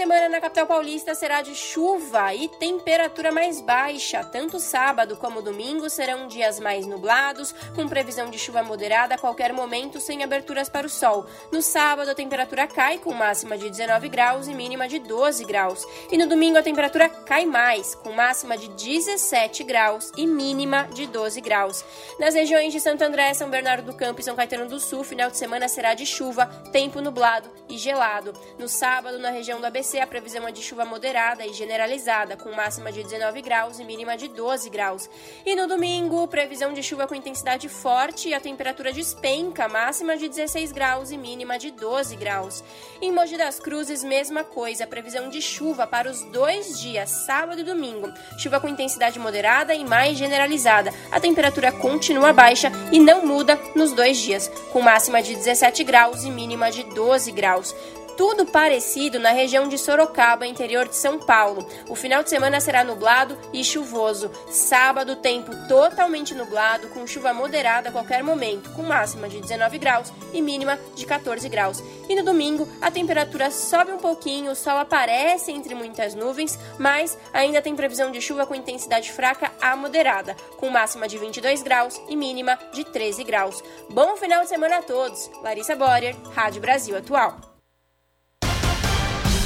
[0.05, 4.23] Semana na capital paulista será de chuva e temperatura mais baixa.
[4.23, 9.55] Tanto sábado como domingo serão dias mais nublados, com previsão de chuva moderada a qualquer
[9.55, 11.25] momento, sem aberturas para o sol.
[11.51, 15.87] No sábado, a temperatura cai, com máxima de 19 graus e mínima de 12 graus.
[16.13, 21.07] E no domingo, a temperatura cai mais, com máxima de 17 graus e mínima de
[21.07, 21.83] 12 graus.
[22.21, 25.31] Nas regiões de Santo André, São Bernardo do Campo e São Caetano do Sul, final
[25.31, 28.35] de semana será de chuva, tempo nublado e gelado.
[28.59, 32.53] No sábado, na região do ABC, a previsão é de chuva moderada e generalizada, com
[32.53, 35.09] máxima de 19 graus e mínima de 12 graus.
[35.45, 40.29] E no domingo, previsão de chuva com intensidade forte e a temperatura despenca, máxima de
[40.29, 42.63] 16 graus e mínima de 12 graus.
[43.01, 47.65] Em Mogi das Cruzes, mesma coisa, previsão de chuva para os dois dias, sábado e
[47.65, 48.13] domingo.
[48.39, 50.93] Chuva com intensidade moderada e mais generalizada.
[51.11, 56.25] A temperatura continua baixa e não muda nos dois dias, com máxima de 17 graus
[56.25, 57.75] e mínima de 12 graus
[58.17, 61.67] tudo parecido na região de Sorocaba, interior de São Paulo.
[61.89, 64.31] O final de semana será nublado e chuvoso.
[64.49, 70.13] Sábado, tempo totalmente nublado, com chuva moderada a qualquer momento, com máxima de 19 graus
[70.33, 71.83] e mínima de 14 graus.
[72.09, 77.19] E no domingo, a temperatura sobe um pouquinho, o sol aparece entre muitas nuvens, mas
[77.33, 82.01] ainda tem previsão de chuva com intensidade fraca a moderada, com máxima de 22 graus
[82.09, 83.63] e mínima de 13 graus.
[83.91, 85.31] Bom final de semana a todos.
[85.43, 87.54] Larissa Borer, Rádio Brasil Atual.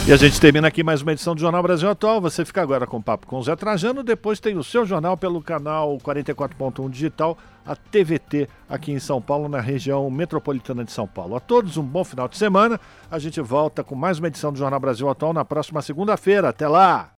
[0.09, 2.19] E a gente termina aqui mais uma edição do Jornal Brasil Atual.
[2.23, 4.03] Você fica agora com o papo com o Zé Trajano.
[4.03, 9.51] Depois tem o seu jornal pelo canal 44.1 Digital, a TVT, aqui em São Paulo,
[9.51, 11.37] na região metropolitana de São Paulo.
[11.37, 12.81] A todos um bom final de semana.
[13.11, 16.49] A gente volta com mais uma edição do Jornal Brasil Atual na próxima segunda-feira.
[16.49, 17.07] Até lá!